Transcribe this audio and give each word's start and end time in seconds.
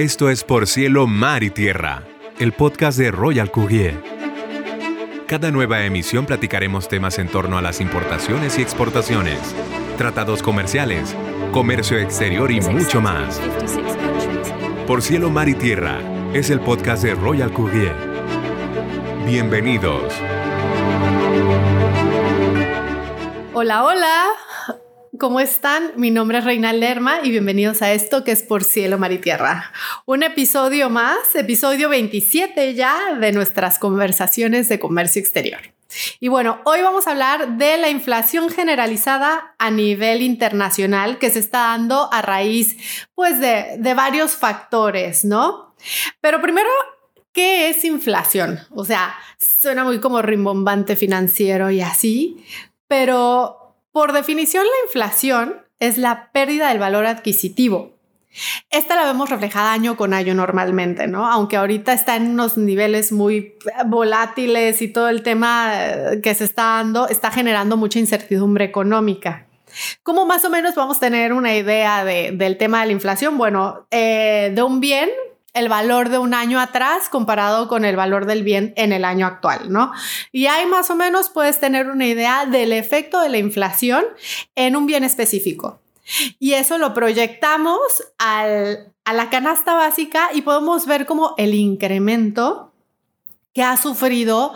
Esto 0.00 0.30
es 0.30 0.44
Por 0.44 0.66
Cielo, 0.66 1.06
Mar 1.06 1.42
y 1.42 1.50
Tierra, 1.50 2.04
el 2.38 2.52
podcast 2.52 2.96
de 2.96 3.10
Royal 3.10 3.50
Courier. 3.50 4.02
Cada 5.26 5.50
nueva 5.50 5.84
emisión 5.84 6.24
platicaremos 6.24 6.88
temas 6.88 7.18
en 7.18 7.28
torno 7.28 7.58
a 7.58 7.60
las 7.60 7.82
importaciones 7.82 8.58
y 8.58 8.62
exportaciones, 8.62 9.38
tratados 9.98 10.42
comerciales, 10.42 11.14
comercio 11.52 11.98
exterior 11.98 12.50
y 12.50 12.62
mucho 12.62 13.02
más. 13.02 13.38
Por 14.86 15.02
Cielo, 15.02 15.28
Mar 15.28 15.50
y 15.50 15.54
Tierra 15.54 15.98
es 16.32 16.48
el 16.48 16.60
podcast 16.60 17.02
de 17.02 17.14
Royal 17.14 17.52
Courier. 17.52 17.94
Bienvenidos. 19.26 20.14
Hola, 23.52 23.84
hola. 23.84 24.28
¿Cómo 25.20 25.38
están? 25.38 25.92
Mi 25.96 26.10
nombre 26.10 26.38
es 26.38 26.44
Reina 26.44 26.72
Lerma 26.72 27.20
y 27.22 27.30
bienvenidos 27.30 27.82
a 27.82 27.92
esto 27.92 28.24
que 28.24 28.32
es 28.32 28.42
Por 28.42 28.64
Cielo, 28.64 28.96
Mar 28.96 29.12
y 29.12 29.18
Tierra. 29.18 29.70
Un 30.06 30.22
episodio 30.22 30.88
más, 30.88 31.34
episodio 31.34 31.90
27 31.90 32.72
ya 32.72 33.16
de 33.16 33.30
nuestras 33.32 33.78
conversaciones 33.78 34.70
de 34.70 34.80
comercio 34.80 35.20
exterior. 35.20 35.60
Y 36.20 36.28
bueno, 36.28 36.62
hoy 36.64 36.80
vamos 36.80 37.06
a 37.06 37.10
hablar 37.10 37.58
de 37.58 37.76
la 37.76 37.90
inflación 37.90 38.48
generalizada 38.48 39.54
a 39.58 39.70
nivel 39.70 40.22
internacional 40.22 41.18
que 41.18 41.28
se 41.28 41.40
está 41.40 41.58
dando 41.58 42.10
a 42.10 42.22
raíz 42.22 42.78
pues 43.14 43.38
de, 43.40 43.76
de 43.76 43.92
varios 43.92 44.30
factores, 44.30 45.26
¿no? 45.26 45.74
Pero 46.22 46.40
primero 46.40 46.70
¿Qué 47.32 47.68
es 47.68 47.84
inflación? 47.84 48.58
O 48.70 48.84
sea, 48.84 49.14
suena 49.38 49.84
muy 49.84 50.00
como 50.00 50.20
rimbombante 50.20 50.96
financiero 50.96 51.70
y 51.70 51.80
así, 51.80 52.44
pero 52.88 53.59
por 53.92 54.12
definición, 54.12 54.64
la 54.64 54.86
inflación 54.86 55.56
es 55.78 55.98
la 55.98 56.30
pérdida 56.32 56.68
del 56.68 56.78
valor 56.78 57.06
adquisitivo. 57.06 57.98
Esta 58.70 58.94
la 58.94 59.06
vemos 59.06 59.28
reflejada 59.28 59.72
año 59.72 59.96
con 59.96 60.14
año 60.14 60.34
normalmente, 60.34 61.08
¿no? 61.08 61.26
Aunque 61.26 61.56
ahorita 61.56 61.92
está 61.92 62.14
en 62.14 62.28
unos 62.28 62.56
niveles 62.56 63.10
muy 63.10 63.54
volátiles 63.86 64.80
y 64.82 64.88
todo 64.88 65.08
el 65.08 65.22
tema 65.22 65.72
eh, 65.74 66.20
que 66.22 66.34
se 66.34 66.44
está 66.44 66.62
dando 66.62 67.08
está 67.08 67.32
generando 67.32 67.76
mucha 67.76 67.98
incertidumbre 67.98 68.64
económica. 68.64 69.46
¿Cómo 70.02 70.26
más 70.26 70.44
o 70.44 70.50
menos 70.50 70.74
vamos 70.76 70.98
a 70.98 71.00
tener 71.00 71.32
una 71.32 71.56
idea 71.56 72.04
del 72.04 72.56
tema 72.56 72.80
de 72.80 72.86
la 72.86 72.92
inflación? 72.92 73.36
Bueno, 73.38 73.86
eh, 73.90 74.52
de 74.54 74.62
un 74.62 74.80
bien 74.80 75.10
el 75.52 75.68
valor 75.68 76.08
de 76.08 76.18
un 76.18 76.34
año 76.34 76.60
atrás 76.60 77.08
comparado 77.08 77.68
con 77.68 77.84
el 77.84 77.96
valor 77.96 78.26
del 78.26 78.42
bien 78.42 78.72
en 78.76 78.92
el 78.92 79.04
año 79.04 79.26
actual, 79.26 79.72
¿no? 79.72 79.92
Y 80.32 80.46
ahí 80.46 80.66
más 80.66 80.90
o 80.90 80.94
menos 80.94 81.30
puedes 81.30 81.60
tener 81.60 81.88
una 81.88 82.06
idea 82.06 82.46
del 82.46 82.72
efecto 82.72 83.20
de 83.20 83.28
la 83.28 83.38
inflación 83.38 84.04
en 84.54 84.76
un 84.76 84.86
bien 84.86 85.04
específico. 85.04 85.80
Y 86.38 86.54
eso 86.54 86.78
lo 86.78 86.92
proyectamos 86.94 87.78
a 88.18 88.46
la 89.12 89.30
canasta 89.30 89.74
básica 89.74 90.30
y 90.32 90.42
podemos 90.42 90.86
ver 90.86 91.06
como 91.06 91.34
el 91.36 91.54
incremento 91.54 92.72
que 93.52 93.62
ha 93.62 93.76
sufrido 93.76 94.52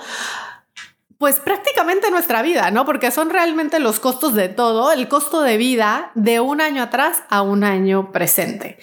pues 1.24 1.40
prácticamente 1.40 2.10
nuestra 2.10 2.42
vida, 2.42 2.70
¿no? 2.70 2.84
Porque 2.84 3.10
son 3.10 3.30
realmente 3.30 3.78
los 3.78 3.98
costos 3.98 4.34
de 4.34 4.50
todo, 4.50 4.92
el 4.92 5.08
costo 5.08 5.40
de 5.40 5.56
vida 5.56 6.10
de 6.14 6.38
un 6.38 6.60
año 6.60 6.82
atrás 6.82 7.22
a 7.30 7.40
un 7.40 7.64
año 7.64 8.12
presente. 8.12 8.76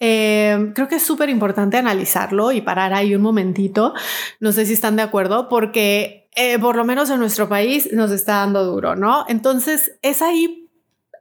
Eh, 0.00 0.72
creo 0.74 0.88
que 0.88 0.96
es 0.96 1.04
súper 1.04 1.28
importante 1.28 1.76
analizarlo 1.76 2.50
y 2.50 2.62
parar 2.62 2.92
ahí 2.94 3.14
un 3.14 3.22
momentito. 3.22 3.94
No 4.40 4.50
sé 4.50 4.66
si 4.66 4.72
están 4.72 4.96
de 4.96 5.02
acuerdo, 5.02 5.48
porque 5.48 6.28
eh, 6.34 6.58
por 6.58 6.74
lo 6.74 6.84
menos 6.84 7.10
en 7.10 7.20
nuestro 7.20 7.48
país 7.48 7.88
nos 7.92 8.10
está 8.10 8.38
dando 8.38 8.64
duro, 8.64 8.96
¿no? 8.96 9.24
Entonces 9.28 9.92
es 10.02 10.20
ahí 10.20 10.63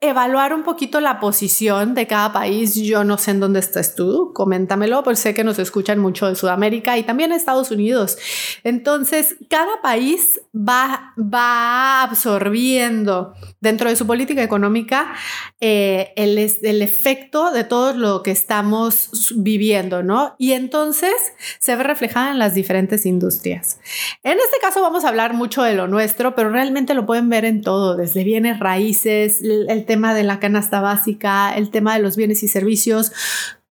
evaluar 0.03 0.53
un 0.53 0.63
poquito 0.63 0.99
la 0.99 1.19
posición 1.19 1.95
de 1.95 2.07
cada 2.07 2.33
país. 2.33 2.75
Yo 2.75 3.03
no 3.03 3.17
sé 3.17 3.31
en 3.31 3.39
dónde 3.39 3.59
estás 3.59 3.95
tú, 3.95 4.31
coméntamelo, 4.33 5.03
porque 5.03 5.15
sé 5.15 5.33
que 5.33 5.43
nos 5.43 5.59
escuchan 5.59 5.99
mucho 5.99 6.27
de 6.27 6.35
Sudamérica 6.35 6.97
y 6.97 7.03
también 7.03 7.31
Estados 7.31 7.71
Unidos. 7.71 8.17
Entonces, 8.63 9.35
cada 9.49 9.81
país 9.81 10.41
va, 10.55 11.13
va 11.17 12.03
absorbiendo 12.03 13.33
dentro 13.61 13.89
de 13.89 13.95
su 13.95 14.05
política 14.05 14.43
económica 14.43 15.13
eh, 15.61 16.11
el, 16.15 16.37
el 16.37 16.81
efecto 16.81 17.51
de 17.51 17.63
todo 17.63 17.93
lo 17.93 18.23
que 18.23 18.31
estamos 18.31 19.33
viviendo, 19.37 20.03
¿no? 20.03 20.35
Y 20.37 20.51
entonces 20.51 21.13
se 21.59 21.75
ve 21.75 21.83
reflejada 21.83 22.31
en 22.31 22.39
las 22.39 22.53
diferentes 22.53 23.05
industrias. 23.05 23.79
En 24.23 24.37
este 24.39 24.57
caso 24.61 24.81
vamos 24.81 25.05
a 25.05 25.09
hablar 25.09 25.33
mucho 25.33 25.63
de 25.63 25.75
lo 25.75 25.87
nuestro, 25.87 26.35
pero 26.35 26.49
realmente 26.49 26.93
lo 26.93 27.05
pueden 27.05 27.29
ver 27.29 27.45
en 27.45 27.61
todo, 27.61 27.95
desde 27.95 28.23
bienes 28.23 28.59
raíces, 28.59 29.41
el, 29.41 29.69
el 29.69 29.85
tema 29.93 30.15
de 30.15 30.23
la 30.23 30.39
canasta 30.39 30.81
básica, 30.81 31.55
el 31.55 31.69
tema 31.69 31.93
de 31.93 32.01
los 32.01 32.15
bienes 32.15 32.41
y 32.41 32.47
servicios, 32.47 33.11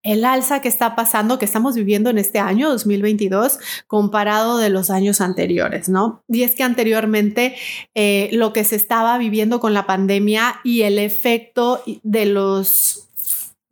el 0.04 0.24
alza 0.24 0.60
que 0.60 0.68
está 0.68 0.94
pasando, 0.94 1.40
que 1.40 1.44
estamos 1.44 1.74
viviendo 1.74 2.10
en 2.10 2.18
este 2.18 2.38
año 2.38 2.68
2022, 2.70 3.58
comparado 3.88 4.58
de 4.58 4.70
los 4.70 4.88
años 4.88 5.20
anteriores, 5.20 5.88
¿no? 5.88 6.22
Y 6.28 6.44
es 6.44 6.54
que 6.54 6.62
anteriormente 6.62 7.56
eh, 7.96 8.30
lo 8.32 8.52
que 8.52 8.62
se 8.62 8.76
estaba 8.76 9.18
viviendo 9.18 9.58
con 9.58 9.74
la 9.74 9.84
pandemia 9.84 10.60
y 10.62 10.82
el 10.82 11.00
efecto 11.00 11.82
de 12.04 12.26
los 12.26 13.08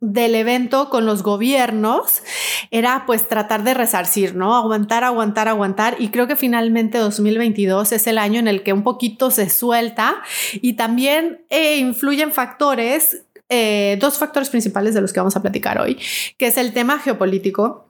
del 0.01 0.33
evento 0.33 0.89
con 0.89 1.05
los 1.05 1.21
gobiernos 1.21 2.23
era 2.71 3.05
pues 3.05 3.27
tratar 3.27 3.63
de 3.63 3.75
resarcir, 3.75 4.35
¿no? 4.35 4.55
Aguantar, 4.55 5.03
aguantar, 5.03 5.47
aguantar. 5.47 5.95
Y 5.99 6.09
creo 6.09 6.27
que 6.27 6.35
finalmente 6.35 6.97
2022 6.97 7.91
es 7.91 8.07
el 8.07 8.17
año 8.17 8.39
en 8.39 8.47
el 8.47 8.63
que 8.63 8.73
un 8.73 8.81
poquito 8.83 9.29
se 9.29 9.49
suelta 9.49 10.21
y 10.55 10.73
también 10.73 11.45
eh, 11.49 11.77
influyen 11.77 12.31
factores, 12.31 13.25
eh, 13.47 13.97
dos 14.01 14.17
factores 14.17 14.49
principales 14.49 14.95
de 14.95 15.01
los 15.01 15.13
que 15.13 15.19
vamos 15.19 15.35
a 15.35 15.41
platicar 15.41 15.79
hoy, 15.79 15.99
que 16.37 16.47
es 16.47 16.57
el 16.57 16.73
tema 16.73 16.97
geopolítico 16.97 17.87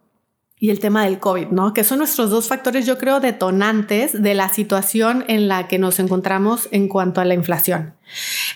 y 0.59 0.69
el 0.69 0.79
tema 0.81 1.05
del 1.05 1.17
COVID, 1.17 1.47
¿no? 1.47 1.73
Que 1.73 1.85
son 1.85 1.99
nuestros 1.99 2.29
dos 2.29 2.47
factores, 2.47 2.85
yo 2.85 2.97
creo, 2.97 3.19
detonantes 3.21 4.21
de 4.21 4.35
la 4.35 4.49
situación 4.49 5.23
en 5.27 5.47
la 5.47 5.67
que 5.69 5.79
nos 5.79 5.97
encontramos 5.99 6.67
en 6.71 6.87
cuanto 6.87 7.21
a 7.21 7.25
la 7.25 7.33
inflación. 7.33 7.95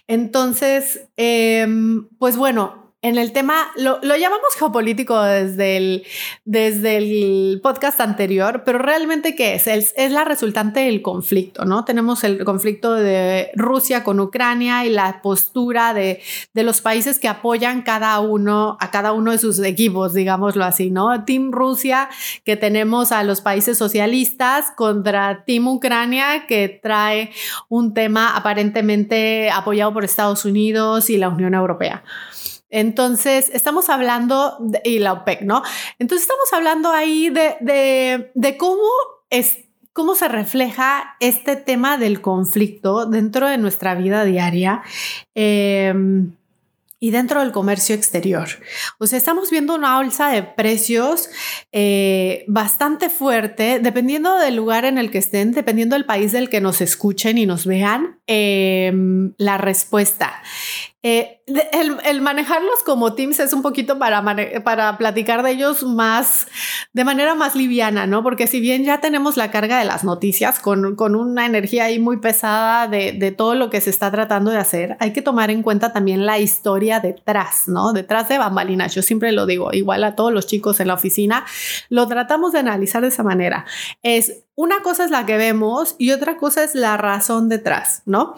Entonces, 0.07 1.07
em, 1.17 2.07
pues 2.19 2.37
bueno, 2.37 2.84
en 3.05 3.19
el 3.19 3.33
tema, 3.33 3.71
lo, 3.75 3.99
llamamos 4.01 4.55
geopolítico 4.57 5.21
desde 5.21 5.77
el, 5.77 6.03
desde 6.43 6.97
el 6.97 7.59
podcast 7.61 8.01
anterior, 8.01 8.63
pero 8.65 8.79
realmente 8.79 9.35
¿qué 9.35 9.53
es? 9.53 9.67
es? 9.67 9.93
es? 9.95 10.11
la 10.11 10.25
resultante 10.25 10.79
del 10.79 11.03
conflicto, 11.03 11.65
¿no? 11.65 11.85
Tenemos 11.85 12.23
el 12.23 12.43
conflicto 12.43 12.95
de 12.95 13.51
Rusia 13.53 14.03
con 14.03 14.19
Ucrania 14.19 14.85
y 14.85 14.89
la 14.89 15.21
postura 15.21 15.93
de, 15.93 16.19
de 16.55 16.63
los 16.63 16.81
países 16.81 17.19
que 17.19 17.27
apoyan 17.27 17.83
cada 17.83 18.19
uno 18.21 18.75
a 18.79 18.89
cada 18.89 19.11
uno 19.11 19.33
de 19.33 19.37
sus 19.37 19.59
equipos, 19.59 20.15
digámoslo 20.15 20.65
así, 20.65 20.89
¿no? 20.89 21.25
Team 21.25 21.51
Rusia, 21.51 22.09
que 22.43 22.57
tenemos 22.57 23.11
a 23.11 23.23
los 23.23 23.39
países 23.39 23.77
socialistas 23.77 24.71
contra 24.75 25.43
Team 25.45 25.67
Ucrania, 25.67 26.47
que 26.47 26.79
trae 26.81 27.29
un 27.69 27.93
tema 27.93 28.35
aparentemente 28.35 29.51
apoyado 29.51 29.93
por 29.93 30.03
Estados 30.03 30.43
Unidos 30.43 31.11
y 31.11 31.17
la 31.17 31.29
Unión 31.29 31.53
Europea. 31.53 32.03
Entonces, 32.75 33.49
estamos 33.53 33.87
hablando, 33.87 34.57
y 34.83 34.99
la 34.99 35.13
OPEC, 35.13 35.43
¿no? 35.43 35.63
Entonces, 35.97 36.23
estamos 36.23 36.51
hablando 36.51 36.91
ahí 36.91 37.29
de, 37.29 38.57
cómo 38.57 38.83
es 39.29 39.59
cómo 39.93 40.13
se 40.13 40.27
refleja 40.27 41.15
este 41.21 41.55
tema 41.55 41.97
del 41.97 42.19
conflicto 42.19 43.05
dentro 43.05 43.47
de 43.47 43.57
nuestra 43.57 43.95
vida 43.95 44.25
diaria. 44.25 44.81
Em, 45.35 46.33
y 46.99 47.11
dentro 47.11 47.41
del 47.41 47.51
comercio 47.51 47.93
exterior. 47.93 48.47
O 48.97 49.05
sea, 49.05 49.17
estamos 49.17 49.51
viendo 49.51 49.75
una 49.75 49.97
alza 49.97 50.29
de 50.29 50.43
precios 50.43 51.29
eh, 51.71 52.45
bastante 52.47 53.09
fuerte, 53.09 53.79
dependiendo 53.79 54.37
del 54.39 54.55
lugar 54.55 54.85
en 54.85 54.97
el 54.97 55.11
que 55.11 55.19
estén, 55.19 55.51
dependiendo 55.51 55.95
del 55.95 56.05
país 56.05 56.31
del 56.31 56.49
que 56.49 56.61
nos 56.61 56.81
escuchen 56.81 57.37
y 57.37 57.45
nos 57.45 57.65
vean, 57.65 58.19
em, 58.27 59.33
la 59.37 59.57
respuesta. 59.57 60.41
Eh, 61.07 61.39
el, 62.03 62.21
manejarlos 62.21 62.81
como 62.83 63.13
teams 63.13 63.39
es 63.39 63.53
un 63.53 63.61
poquito 63.61 63.99
para, 63.99 64.97
platicar 64.97 65.43
de 65.43 65.51
ellos 65.51 65.83
más, 65.83 66.47
de 66.93 67.03
manera 67.03 67.35
más 67.35 67.53
liviana, 67.53 68.07
¿no? 68.07 68.23
Porque 68.23 68.47
si 68.47 68.59
bien 68.59 68.83
ya 68.85 69.01
tenemos 69.01 69.37
la 69.37 69.51
carga 69.51 69.77
de 69.77 69.85
las 69.85 70.03
noticias 70.03 70.57
con, 70.59 70.95
con 70.95 71.15
una 71.15 71.45
energía 71.45 71.83
ahí 71.83 71.99
muy 71.99 72.17
pesada 72.17 72.87
de, 72.87 73.11
de, 73.11 73.31
todo 73.31 73.53
lo 73.53 73.69
que 73.69 73.81
se 73.81 73.91
está 73.91 74.09
tratando 74.09 74.49
de 74.49 74.57
hacer, 74.57 74.97
hay 74.99 75.13
que 75.13 75.21
tomar 75.21 75.51
en 75.51 75.61
cuenta 75.61 75.93
también 75.93 76.25
la 76.25 76.39
historia 76.39 76.99
detrás, 76.99 77.67
¿no? 77.67 77.93
Detrás 77.93 78.27
de 78.27 78.39
bambalinas. 78.39 78.95
Yo 78.95 79.03
siempre 79.03 79.31
lo 79.31 79.45
digo, 79.45 79.71
igual 79.73 80.03
a 80.05 80.15
todos 80.15 80.33
los 80.33 80.47
chicos 80.47 80.79
en 80.79 80.87
la 80.87 80.95
oficina, 80.95 81.45
lo 81.89 82.07
tratamos 82.07 82.51
de 82.51 82.57
analizar 82.57 83.03
de 83.03 83.09
esa 83.09 83.21
manera. 83.21 83.67
Es 84.01 84.44
una 84.55 84.81
cosa 84.81 85.03
es 85.03 85.11
la 85.11 85.25
que 85.25 85.37
vemos 85.37 85.95
y 85.97 86.11
otra 86.11 86.37
cosa 86.37 86.63
es 86.63 86.75
la 86.75 86.97
razón 86.97 87.49
detrás, 87.49 88.01
¿no? 88.05 88.35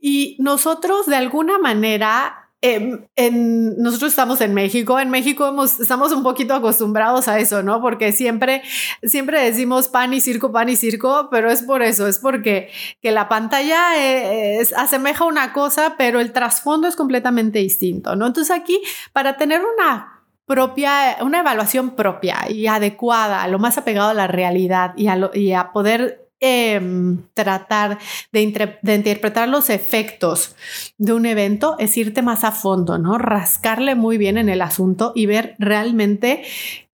Y 0.00 0.36
nosotros 0.38 1.06
de 1.06 1.16
alguna 1.16 1.58
manera 1.58 2.50
em, 2.60 3.06
en, 3.16 3.76
nosotros 3.80 4.10
estamos 4.10 4.40
en 4.40 4.54
México, 4.54 4.98
en 4.98 5.10
México 5.10 5.52
estamos 5.80 6.12
un 6.12 6.22
poquito 6.22 6.54
acostumbrados 6.54 7.26
a 7.26 7.40
eso, 7.40 7.62
¿no? 7.64 7.80
Porque 7.80 8.12
siempre, 8.12 8.62
siempre 9.02 9.42
decimos 9.42 9.88
pan 9.88 10.14
y 10.14 10.20
circo, 10.20 10.52
pan 10.52 10.68
y 10.68 10.76
circo, 10.76 11.28
pero 11.30 11.50
es 11.50 11.62
por 11.62 11.82
eso, 11.82 12.06
es 12.06 12.20
porque 12.20 12.70
que 13.02 13.10
la 13.10 13.28
pantalla 13.28 13.96
eh, 13.96 14.60
es, 14.60 14.72
asemeja 14.72 15.24
una 15.24 15.52
cosa, 15.52 15.96
pero 15.98 16.20
el 16.20 16.32
trasfondo 16.32 16.86
es 16.86 16.94
completamente 16.94 17.58
distinto, 17.58 18.14
¿no? 18.14 18.28
Entonces 18.28 18.56
aquí, 18.56 18.80
para 19.12 19.36
tener 19.36 19.60
una 19.60 20.17
propia, 20.48 21.18
una 21.20 21.40
evaluación 21.40 21.90
propia 21.90 22.50
y 22.50 22.66
adecuada, 22.66 23.46
lo 23.46 23.60
más 23.60 23.78
apegado 23.78 24.08
a 24.08 24.14
la 24.14 24.26
realidad 24.26 24.94
y 24.96 25.52
a, 25.52 25.70
poder 25.72 26.28
Em, 26.40 27.24
tratar 27.34 27.98
de, 28.30 28.42
interpretar 28.42 29.48
los 29.48 29.70
efectos 29.70 30.54
de 30.96 31.12
un 31.12 31.26
evento 31.26 31.74
es 31.80 31.96
irte 31.96 32.22
más 32.22 32.44
a 32.44 32.52
fondo, 32.52 32.96
¿no? 32.96 33.18
Rascarle 33.18 33.96
muy 33.96 34.18
bien 34.18 34.38
en 34.38 34.48
el 34.48 34.62
asunto 34.62 35.10
y 35.16 35.26
ver 35.26 35.56
realmente 35.58 36.44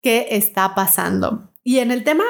qué 0.01 0.29
está 0.31 0.77
pasando. 0.77 1.51
Y 1.65 1.79
en 1.81 1.91
el 1.91 2.05
tema, 2.05 2.23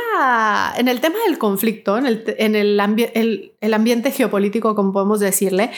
en 0.79 0.89
el 0.89 1.03
tema 1.03 1.17
del 1.27 1.37
conflicto, 1.37 1.99
en 1.99 2.07
el, 2.07 2.25
en 2.39 2.55
el, 2.57 3.53
el, 3.61 3.75
ambiente 3.75 4.11
geopolítico, 4.11 4.75
como 4.75 4.95
podemos 4.95 5.21
decirle, 5.21 5.71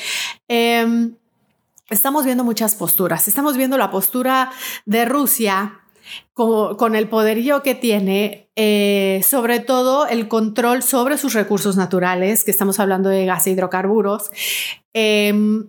em, 0.47 1.17
estamos 1.91 2.25
viendo 2.25 2.45
muchas 2.45 2.75
posturas. 2.75 3.29
Estamos 3.29 3.57
viendo 3.57 3.77
la 3.79 3.91
postura 3.91 4.51
de 4.87 5.05
Rusia 5.05 5.81
con, 6.35 6.95
el 6.95 7.09
poderío 7.09 7.63
que 7.63 7.75
tiene, 7.75 8.51
eh, 8.57 9.23
sobre 9.27 9.61
todo 9.61 10.07
el 10.07 10.29
control 10.29 10.83
sobre 10.83 11.19
sus 11.19 11.33
recursos 11.33 11.77
naturales, 11.77 12.45
que 12.45 12.51
estamos 12.51 12.79
hablando 12.81 13.09
de 13.09 13.25
gas 13.25 13.47
e 13.47 13.51
hidrocarburos, 13.51 14.31
em, 14.93 15.67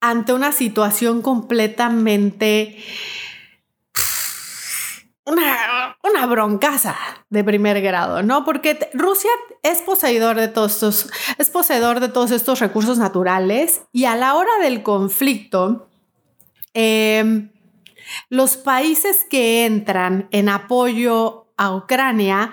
ante 0.00 0.32
una 0.32 0.52
situación 0.52 1.22
completamente... 1.22 2.78
Una, 5.26 5.96
una, 6.02 6.26
broncaza 6.26 6.96
de 7.28 7.44
primer 7.44 7.80
grado, 7.82 8.22
¿no? 8.22 8.44
Porque 8.44 8.90
Rusia 8.94 9.30
es 9.62 9.82
poseedor 9.82 10.36
de 10.36 10.48
todos 10.48 10.72
estos, 10.72 11.10
es 11.38 11.50
poseedor 11.50 12.00
de 12.00 12.08
todos 12.08 12.30
estos 12.30 12.58
recursos 12.58 12.98
naturales 12.98 13.82
y 13.92 14.06
a 14.06 14.16
la 14.16 14.34
hora 14.34 14.50
del 14.60 14.82
conflicto, 14.82 15.88
eh, 16.74 17.50
los 18.28 18.56
países 18.56 19.24
que 19.28 19.66
entran 19.66 20.28
en 20.32 20.48
apoyo 20.48 21.52
a 21.56 21.74
Ucrania 21.74 22.52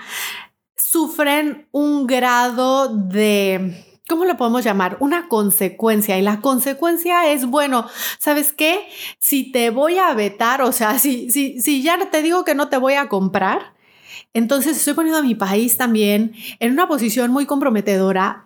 sufren 0.75 1.67
un 1.71 2.07
grado 2.07 2.87
de, 2.87 3.86
¿cómo 4.07 4.25
lo 4.25 4.37
podemos 4.37 4.63
llamar? 4.63 4.97
Una 4.99 5.27
consecuencia. 5.27 6.17
Y 6.17 6.21
la 6.21 6.41
consecuencia 6.41 7.31
es, 7.31 7.45
bueno, 7.45 7.87
¿sabes 8.19 8.53
qué? 8.53 8.87
Si 9.19 9.51
te 9.51 9.69
voy 9.69 9.97
a 9.97 10.13
vetar, 10.13 10.61
o 10.61 10.71
sea, 10.71 10.99
si, 10.99 11.29
si, 11.31 11.61
si 11.61 11.83
ya 11.83 11.97
te 12.09 12.21
digo 12.21 12.43
que 12.45 12.55
no 12.55 12.69
te 12.69 12.77
voy 12.77 12.93
a 12.93 13.09
comprar, 13.09 13.73
entonces 14.33 14.77
estoy 14.77 14.93
poniendo 14.93 15.19
a 15.19 15.23
mi 15.23 15.35
país 15.35 15.77
también 15.77 16.33
en 16.59 16.71
una 16.71 16.87
posición 16.87 17.31
muy 17.31 17.45
comprometedora 17.45 18.45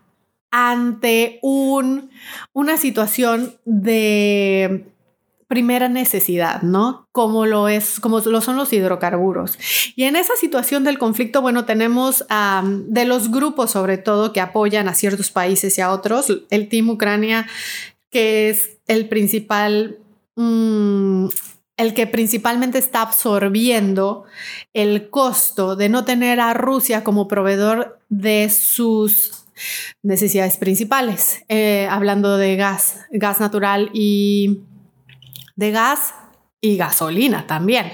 ante 0.52 1.40
un, 1.42 2.10
una 2.54 2.78
situación 2.78 3.56
de 3.66 4.91
primera 5.52 5.90
necesidad, 5.90 6.62
¿no? 6.62 7.10
Como 7.12 7.46
lo 7.46 7.68
es, 7.68 8.00
como 8.00 8.22
lo 8.22 8.40
son 8.40 8.56
los 8.56 8.72
hidrocarburos. 8.72 9.60
Y 9.98 10.04
en 10.04 10.16
esa 10.16 10.38
situación 10.38 10.86
del 10.86 10.98
conflicto, 10.98 11.42
bueno, 11.42 11.66
tenemos 11.66 12.26
de 12.88 13.04
los 13.04 13.30
grupos 13.30 13.72
sobre 13.72 13.98
todo 13.98 14.32
que 14.32 14.40
apoyan 14.40 14.88
a 14.88 14.94
ciertos 14.94 15.30
países 15.30 15.78
y 15.78 15.82
a 15.82 15.92
otros, 15.92 16.32
el 16.52 16.70
Team 16.70 16.92
Ucrania, 16.92 17.48
que 18.10 18.50
es 18.50 18.78
el 18.88 19.10
principal, 19.10 19.98
mm, 20.38 21.26
el 21.76 21.94
que 21.94 22.08
principalmente 22.08 22.78
está 22.78 23.02
absorbiendo 23.02 24.24
el 24.74 25.10
costo 25.10 25.76
de 25.76 25.90
no 25.90 26.06
tener 26.06 26.40
a 26.40 26.54
Rusia 26.54 27.04
como 27.04 27.28
proveedor 27.28 28.00
de 28.08 28.50
sus 28.50 29.44
necesidades 30.02 30.56
principales, 30.56 31.44
eh, 31.50 31.90
hablando 31.92 32.38
de 32.38 32.56
gas, 32.56 33.02
gas 33.12 33.42
natural 33.42 33.90
y 33.94 34.62
de 35.56 35.72
gas 35.72 36.14
y 36.62 36.78
gasolina 36.78 37.48
también. 37.48 37.92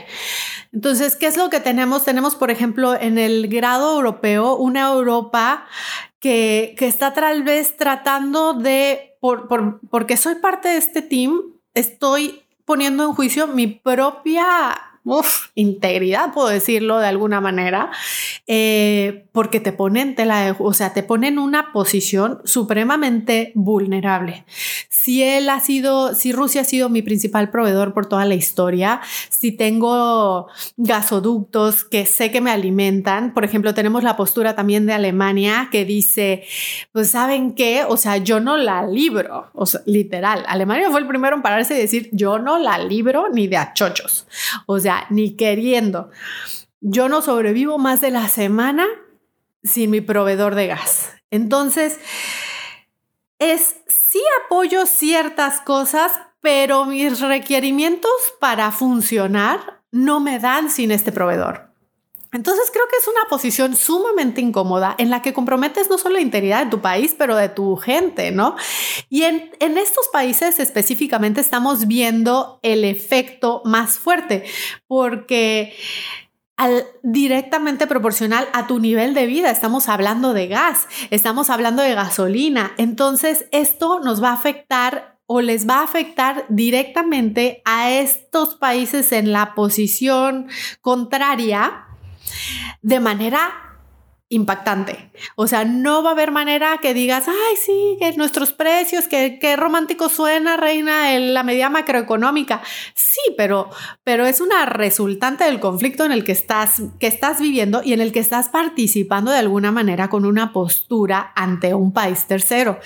Entonces, 0.74 1.16
¿qué 1.16 1.28
es 1.28 1.38
lo 1.38 1.50
que 1.50 1.60
tenemos? 1.60 2.04
Tenemos, 2.04 2.36
por 2.36 2.52
ejemplo, 2.52 2.94
en 2.94 3.18
el 3.18 3.48
grado 3.48 3.96
europeo, 3.96 4.56
una 4.56 4.90
Europa 4.90 5.66
que, 6.20 6.76
está 6.80 7.14
tal 7.14 7.44
vez 7.44 7.78
tratando 7.78 8.54
de, 8.54 9.18
por, 9.22 9.48
porque 9.90 10.18
soy 10.18 10.36
parte 10.36 10.70
de 10.70 10.78
este 10.78 11.02
team, 11.02 11.42
estoy 11.74 12.44
poniendo 12.66 13.04
en 13.06 13.14
juicio 13.14 13.48
mi 13.48 13.68
propia 13.68 14.87
uf, 15.08 15.48
integridad, 15.56 16.34
puedo 16.34 16.48
decirlo 16.50 17.00
de 17.00 17.08
alguna 17.08 17.42
manera, 17.42 17.92
eh, 18.46 19.26
porque 19.32 19.60
te 19.60 19.72
ponen, 19.72 20.16
tela 20.16 20.56
o 20.60 20.74
sea, 20.74 20.94
te 20.94 21.04
ponen 21.04 21.40
una 21.40 21.72
posición 21.72 22.42
supremamente 22.44 23.52
vulnerable. 23.56 24.46
Si 24.90 25.24
él 25.24 25.50
ha 25.50 25.60
sido, 25.60 26.14
si 26.14 26.32
Rusia 26.32 26.62
ha 26.62 26.66
sido 26.66 26.90
mi 26.90 27.02
principal 27.02 27.50
proveedor 27.50 27.94
por 27.94 28.08
toda 28.08 28.26
la 28.26 28.36
historia, 28.36 29.02
si 29.30 29.52
tengo 29.52 30.48
gasoductos 30.76 31.84
que 31.84 32.06
sé 32.06 32.32
que 32.32 32.42
me 32.42 32.52
alimentan, 32.52 33.34
por 33.34 33.46
ejemplo, 33.46 33.74
tenemos 33.74 34.04
la 34.04 34.18
postura 34.18 34.56
también 34.56 34.86
de 34.86 34.94
Alemania 34.94 35.70
que 35.72 35.86
dice, 35.86 36.44
pues 36.92 37.12
saben 37.12 37.54
qué, 37.54 37.86
o 37.88 37.98
sea, 37.98 38.18
yo 38.18 38.40
no 38.40 38.58
la 38.58 38.86
libro, 38.86 39.50
o 39.54 39.66
sea, 39.66 39.82
literal, 39.86 40.44
Alemania 40.48 40.90
fue 40.92 41.00
el 41.00 41.08
primero 41.08 41.36
en 41.36 41.42
pararse 41.42 41.76
y 41.76 41.82
decir, 41.82 42.10
yo 42.12 42.40
no 42.40 42.60
la 42.60 42.78
libro 42.78 43.28
ni 43.32 43.48
de 43.48 43.58
achochos, 43.58 44.28
o 44.66 44.80
sea, 44.80 44.97
ni 45.10 45.36
queriendo. 45.36 46.10
Yo 46.82 47.10
no 47.10 47.22
sobrevivo 47.22 47.78
más 47.78 48.02
de 48.02 48.12
la 48.12 48.28
semana 48.30 48.86
sin 49.64 49.92
mi 49.92 50.02
proveedor 50.02 50.56
de 50.56 50.68
gas. 50.68 51.12
Entonces, 51.32 52.00
es 53.40 53.76
sí 53.88 54.22
apoyo 54.46 54.86
ciertas 54.86 55.62
cosas, 55.62 56.12
pero 56.42 56.86
mis 56.86 57.20
requerimientos 57.20 58.12
para 58.40 58.72
funcionar 58.72 59.82
no 59.92 60.20
me 60.20 60.40
dan 60.40 60.70
sin 60.70 60.92
este 60.92 61.12
proveedor. 61.12 61.67
Entonces 62.34 62.70
creo 62.72 62.86
que 62.90 62.98
es 62.98 63.08
una 63.08 63.30
posición 63.30 63.76
sumamente 63.76 64.42
incómoda 64.42 64.96
en 64.98 65.10
la 65.10 65.22
que 65.22 65.34
comprometes 65.34 65.90
no 65.90 65.98
solo 65.98 66.16
la 66.16 66.22
integridad 66.22 66.66
de 66.66 66.72
tu 66.72 66.82
país, 66.82 67.16
pero 67.18 67.36
de 67.36 67.50
tu 67.50 67.78
gente, 67.78 68.32
¿no? 68.32 68.56
Y 69.10 69.24
en, 69.24 69.52
estos 69.60 70.08
países 70.10 70.60
específicamente 70.60 71.40
estamos 71.40 71.88
viendo 71.88 72.60
el 72.64 72.84
efecto 72.84 73.62
más 73.64 73.98
fuerte, 73.98 74.44
porque 74.88 75.76
al, 76.58 76.86
directamente 77.04 77.88
proporcional 77.88 78.48
a 78.54 78.68
tu 78.68 78.80
nivel 78.80 79.14
de 79.14 79.28
vida. 79.28 79.50
Estamos 79.52 79.88
hablando 79.88 80.34
de 80.34 80.48
gas, 80.48 80.88
estamos 81.12 81.50
hablando 81.50 81.82
de 81.82 81.94
gasolina. 81.94 82.74
Entonces, 82.78 83.46
esto 83.52 84.00
nos 84.00 84.22
va 84.22 84.30
a 84.30 84.34
afectar 84.34 85.18
o 85.28 85.42
les 85.42 85.68
va 85.68 85.80
a 85.80 85.84
afectar 85.84 86.46
directamente 86.50 87.62
a 87.66 87.92
estos 87.92 88.56
países 88.56 89.12
en 89.12 89.34
la 89.34 89.54
posición 89.56 90.48
contraria 90.82 91.87
de 92.82 93.00
manera 93.00 93.68
impactante. 94.30 95.10
O 95.36 95.48
sea, 95.48 95.64
no 95.64 96.04
va 96.04 96.10
a 96.10 96.14
haber 96.14 96.32
manera 96.32 96.80
que 96.82 96.94
digas, 96.94 97.28
ay, 97.28 97.56
sí, 97.56 97.98
que 98.00 98.12
nuestros 98.18 98.52
precios, 98.52 99.08
que, 99.08 99.56
romántico 99.56 100.10
suena, 100.10 100.58
reina, 100.58 101.16
en 101.16 101.34
la 101.34 101.44
medida 101.44 101.70
macroeconómica. 101.70 102.62
Sí, 102.94 103.22
pero, 103.38 103.70
pero 104.04 104.26
es 104.26 104.42
una 104.42 104.66
resultante 104.66 105.46
del 105.46 105.60
conflicto 105.60 106.04
en 106.04 106.12
el 106.12 106.26
que 106.26 106.34
estás, 106.34 106.82
que 107.00 107.08
estás 107.08 107.40
viviendo 107.40 107.82
y 107.84 107.94
en 107.94 108.02
el 108.02 108.12
que 108.12 108.20
estás 108.20 108.50
participando 108.50 109.32
de 109.32 109.38
alguna 109.38 109.72
manera 109.72 110.10
con 110.10 110.26
una 110.26 110.52
postura 110.52 111.32
ante 111.36 111.74
un 111.74 111.94
país 111.94 112.26
tercero. 112.28 112.80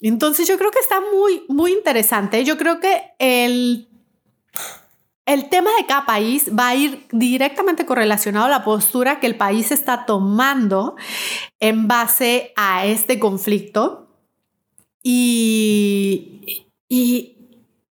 Entonces 0.00 0.48
yo 0.48 0.56
creo 0.56 0.70
que 0.70 0.78
está 0.78 1.00
muy, 1.00 1.42
muy 1.48 1.72
interesante. 1.72 2.44
Yo 2.44 2.56
creo 2.56 2.80
que 2.80 3.12
el 3.18 3.89
el 5.32 5.48
tema 5.48 5.70
de 5.76 5.86
cada 5.86 6.06
país 6.06 6.50
va 6.58 6.68
a 6.68 6.74
ir 6.74 7.06
directamente 7.12 7.86
correlacionado 7.86 8.46
a 8.46 8.50
la 8.50 8.64
postura 8.64 9.20
que 9.20 9.28
el 9.28 9.36
país 9.36 9.70
está 9.70 10.04
tomando 10.04 10.96
en 11.60 11.86
base 11.86 12.52
a 12.56 12.86
este 12.86 13.18
conflicto. 13.18 14.08
Y, 15.02 16.66
y 16.88 17.39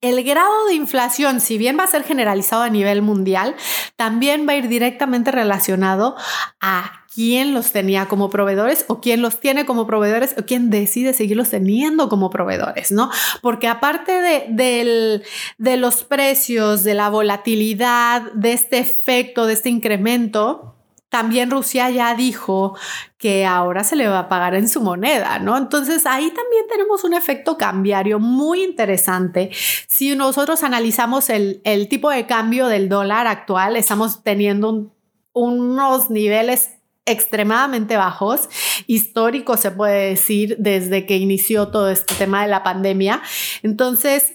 el 0.06 0.24
grado 0.24 0.68
de 0.68 0.76
inflación, 0.76 1.42
si 1.42 1.58
bien 1.58 1.78
va 1.78 1.84
a 1.84 1.88
ser 1.88 2.04
generalizado 2.04 2.64
a 2.64 2.70
nivel 2.70 3.02
mundial, 3.02 3.56
también 3.96 4.48
va 4.48 4.54
a 4.54 4.58
ir 4.58 4.68
directamente 4.68 5.32
relacionado 5.32 6.16
a 6.62 7.06
quién 7.14 7.54
los 7.54 7.72
tenía 7.72 8.08
como 8.08 8.30
proveedores 8.30 8.86
o 8.90 9.00
quién 9.00 9.22
los 9.22 9.40
tiene 9.40 9.66
como 9.66 9.88
proveedores 9.88 10.36
o 10.38 10.46
quién 10.46 10.70
decide 10.70 11.14
seguirlos 11.14 11.50
teniendo 11.50 12.10
como 12.10 12.30
proveedores, 12.30 12.92
¿no? 12.92 13.10
Porque 13.42 13.68
aparte 13.68 14.12
de, 14.12 15.24
de 15.58 15.78
los 15.78 16.04
precios, 16.04 16.84
de 16.84 16.94
la 16.94 17.10
volatilidad, 17.10 18.34
de 18.34 18.52
este 18.52 18.80
efecto, 18.80 19.48
de 19.48 19.54
este 19.54 19.70
incremento, 19.70 20.75
también 21.16 21.50
Rusia 21.50 21.90
ya 21.90 22.14
dijo 22.14 22.78
que 23.18 23.46
ahora 23.46 23.86
se 23.86 23.96
le 23.96 24.06
va 24.06 24.20
a 24.20 24.28
pagar 24.28 24.54
en 24.54 24.68
su 24.68 24.82
moneda, 24.82 25.40
¿no? 25.40 25.58
Entonces 25.58 26.06
ahí 26.06 26.30
también 26.30 26.66
tenemos 26.70 27.06
un 27.06 27.14
efecto 27.14 27.58
cambiario 27.58 28.20
muy 28.20 28.62
interesante. 28.62 29.50
Si 29.88 30.14
nosotros 30.14 30.62
analizamos 30.62 31.30
el, 31.30 31.62
tipo 31.90 32.10
de 32.10 32.26
cambio 32.26 32.68
del 32.68 32.90
dólar 32.90 33.28
actual, 33.28 33.78
estamos 33.78 34.24
teniendo 34.24 34.94
unos 35.32 36.10
niveles 36.10 36.72
extremadamente 37.06 37.96
bajos, 37.96 38.50
históricos 38.86 39.62
se 39.62 39.72
puede 39.72 40.10
decir 40.10 40.58
desde 40.60 41.06
que 41.06 41.16
inició 41.16 41.70
todo 41.70 41.90
este 41.92 42.14
tema 42.16 42.42
de 42.42 42.50
la 42.50 42.62
pandemia. 42.62 43.22
Entonces, 43.64 44.34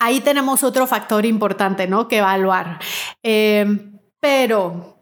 ahí 0.00 0.18
tenemos 0.18 0.64
otro 0.64 0.88
factor 0.88 1.24
importante, 1.24 1.86
¿no? 1.86 2.08
Que 2.08 2.16
evaluar. 2.16 2.80
Eh, 3.22 3.92
pero 4.18 4.93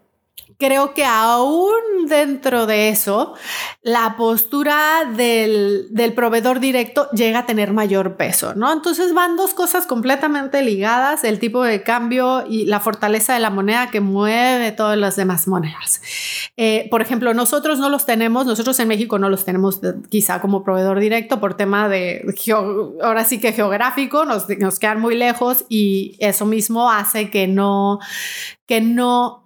creo 0.62 0.94
que 0.94 1.04
aún 1.04 2.06
dentro 2.06 2.66
de 2.66 2.88
eso, 2.88 3.34
la 3.82 4.14
postura 4.16 5.10
del, 5.12 5.88
proveedor 6.14 6.60
directo 6.60 7.10
llega 7.10 7.40
a 7.40 7.46
tener 7.46 7.72
mayor 7.72 8.16
peso, 8.16 8.54
¿no? 8.54 8.72
Entonces 8.72 9.12
van 9.12 9.36
dos 9.36 9.54
cosas 9.54 9.86
completamente 9.86 10.62
ligadas, 10.62 11.24
el 11.24 11.40
tipo 11.40 11.64
de 11.64 11.82
cambio 11.82 12.44
y 12.48 12.66
la 12.66 12.78
fortaleza 12.78 13.34
de 13.34 13.40
la 13.40 13.50
moneda 13.50 13.90
que 13.90 14.00
mueve 14.00 14.70
todas 14.70 14.96
las 14.96 15.16
demás 15.16 15.48
monedas. 15.48 16.00
Eh, 16.56 16.86
por 16.92 17.02
ejemplo, 17.02 17.34
nosotros 17.34 17.80
no 17.80 17.88
los 17.88 18.06
tenemos, 18.06 18.46
nosotros 18.46 18.78
en 18.78 18.86
México 18.86 19.18
no 19.18 19.28
los 19.28 19.44
tenemos 19.44 19.80
quizá 20.10 20.40
como 20.40 20.62
proveedor 20.62 21.00
directo 21.00 21.40
por 21.40 21.54
tema 21.54 21.88
de, 21.88 22.24
ahora 23.02 23.24
sí 23.24 23.40
que 23.40 23.52
geográfico, 23.52 24.24
nos, 24.24 24.48
nos 24.48 24.78
quedan 24.78 25.00
muy 25.00 25.16
lejos 25.16 25.64
y 25.68 26.14
eso 26.20 26.46
mismo 26.46 26.88
hace 26.88 27.30
que 27.30 27.48
no, 27.48 27.98
que 28.66 28.80
no 28.80 29.41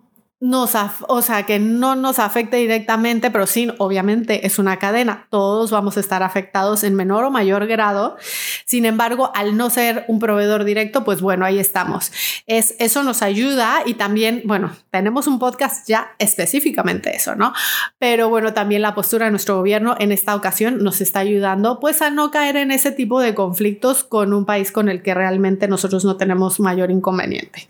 nos, 0.46 0.74
o 1.08 1.22
sea, 1.22 1.44
que 1.44 1.58
no 1.58 1.96
nos 1.96 2.18
afecte 2.18 2.56
directamente, 2.56 3.30
pero 3.30 3.46
sí, 3.46 3.68
obviamente 3.78 4.46
es 4.46 4.58
una 4.58 4.78
cadena. 4.78 5.26
Todos 5.30 5.72
vamos 5.72 5.96
a 5.96 6.00
estar 6.00 6.22
afectados 6.22 6.84
en 6.84 6.94
menor 6.94 7.24
o 7.24 7.30
mayor 7.30 7.66
grado. 7.66 8.16
Sin 8.64 8.86
embargo, 8.86 9.32
al 9.34 9.56
no 9.56 9.70
ser 9.70 10.04
un 10.06 10.20
proveedor 10.20 10.64
directo, 10.64 11.04
pues 11.04 11.20
bueno, 11.20 11.44
ahí 11.44 11.58
estamos. 11.58 12.12
Es, 12.46 12.76
eso 12.78 13.02
nos 13.02 13.22
ayuda 13.22 13.82
y 13.84 13.94
también, 13.94 14.42
bueno, 14.44 14.70
tenemos 14.90 15.26
un 15.26 15.38
podcast 15.38 15.86
ya 15.88 16.14
específicamente 16.18 17.14
eso, 17.16 17.34
¿no? 17.34 17.52
Pero 17.98 18.28
bueno, 18.28 18.52
también 18.52 18.82
la 18.82 18.94
postura 18.94 19.26
de 19.26 19.32
nuestro 19.32 19.56
gobierno 19.56 19.96
en 19.98 20.12
esta 20.12 20.36
ocasión 20.36 20.82
nos 20.82 21.00
está 21.00 21.20
ayudando 21.20 21.80
pues 21.80 22.02
a 22.02 22.10
no 22.10 22.30
caer 22.30 22.56
en 22.56 22.70
ese 22.70 22.92
tipo 22.92 23.20
de 23.20 23.34
conflictos 23.34 24.04
con 24.04 24.32
un 24.32 24.44
país 24.44 24.70
con 24.70 24.88
el 24.88 25.02
que 25.02 25.12
realmente 25.12 25.66
nosotros 25.66 26.04
no 26.04 26.16
tenemos 26.16 26.60
mayor 26.60 26.92
inconveniente. 26.92 27.68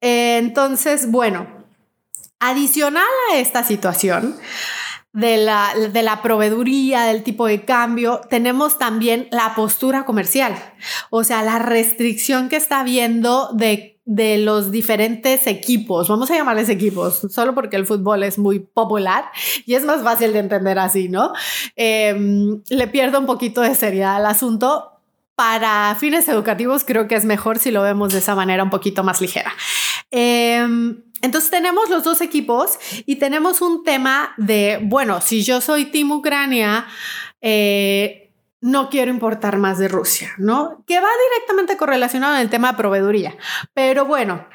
Entonces, 0.00 1.10
bueno, 1.10 1.61
Adicional 2.44 3.04
a 3.30 3.36
esta 3.36 3.62
situación, 3.62 4.36
de 5.12 5.36
la, 5.36 5.74
de 5.92 6.02
la 6.02 6.22
proveeduría, 6.22 7.04
del 7.04 7.22
tipo 7.22 7.46
de 7.46 7.64
cambio, 7.64 8.20
tenemos 8.30 8.78
también 8.78 9.28
la 9.30 9.54
postura 9.54 10.04
comercial, 10.04 10.56
o 11.10 11.22
sea, 11.22 11.42
la 11.42 11.58
restricción 11.58 12.48
que 12.48 12.56
está 12.56 12.80
habiendo 12.80 13.50
de, 13.52 14.00
de 14.06 14.38
los 14.38 14.72
diferentes 14.72 15.46
equipos, 15.46 16.08
vamos 16.08 16.30
a 16.30 16.34
llamarles 16.34 16.68
equipos, 16.68 17.26
solo 17.30 17.54
porque 17.54 17.76
el 17.76 17.86
fútbol 17.86 18.22
es 18.22 18.38
muy 18.38 18.58
popular 18.58 19.24
y 19.66 19.74
es 19.74 19.84
más 19.84 20.02
fácil 20.02 20.32
de 20.32 20.38
entender 20.38 20.78
así, 20.78 21.08
¿no? 21.08 21.32
Em, 21.76 22.62
le 22.70 22.88
pierdo 22.88 23.20
un 23.20 23.26
poquito 23.26 23.60
de 23.60 23.74
seriedad 23.74 24.16
al 24.16 24.26
asunto. 24.26 24.88
Para 25.34 25.96
fines 25.98 26.28
educativos 26.28 26.84
creo 26.84 27.08
que 27.08 27.14
es 27.14 27.24
mejor 27.24 27.58
si 27.58 27.70
lo 27.70 27.82
vemos 27.82 28.12
de 28.12 28.18
esa 28.18 28.34
manera 28.34 28.62
un 28.62 28.70
poquito 28.70 29.02
más 29.02 29.20
ligera. 29.20 29.52
Eh, 30.10 30.66
entonces 31.22 31.50
tenemos 31.50 31.88
los 31.88 32.04
dos 32.04 32.20
equipos 32.20 32.78
y 33.06 33.16
tenemos 33.16 33.62
un 33.62 33.84
tema 33.84 34.34
de, 34.36 34.80
bueno, 34.82 35.20
si 35.20 35.42
yo 35.42 35.60
soy 35.60 35.86
Team 35.86 36.10
Ucrania, 36.10 36.86
eh, 37.40 38.30
no 38.60 38.90
quiero 38.90 39.10
importar 39.10 39.56
más 39.56 39.78
de 39.78 39.88
Rusia, 39.88 40.32
¿no? 40.38 40.84
Que 40.86 41.00
va 41.00 41.08
directamente 41.30 41.76
correlacionado 41.76 42.34
en 42.34 42.42
el 42.42 42.50
tema 42.50 42.72
de 42.72 42.78
proveeduría. 42.78 43.36
Pero 43.72 44.04
bueno, 44.04 44.46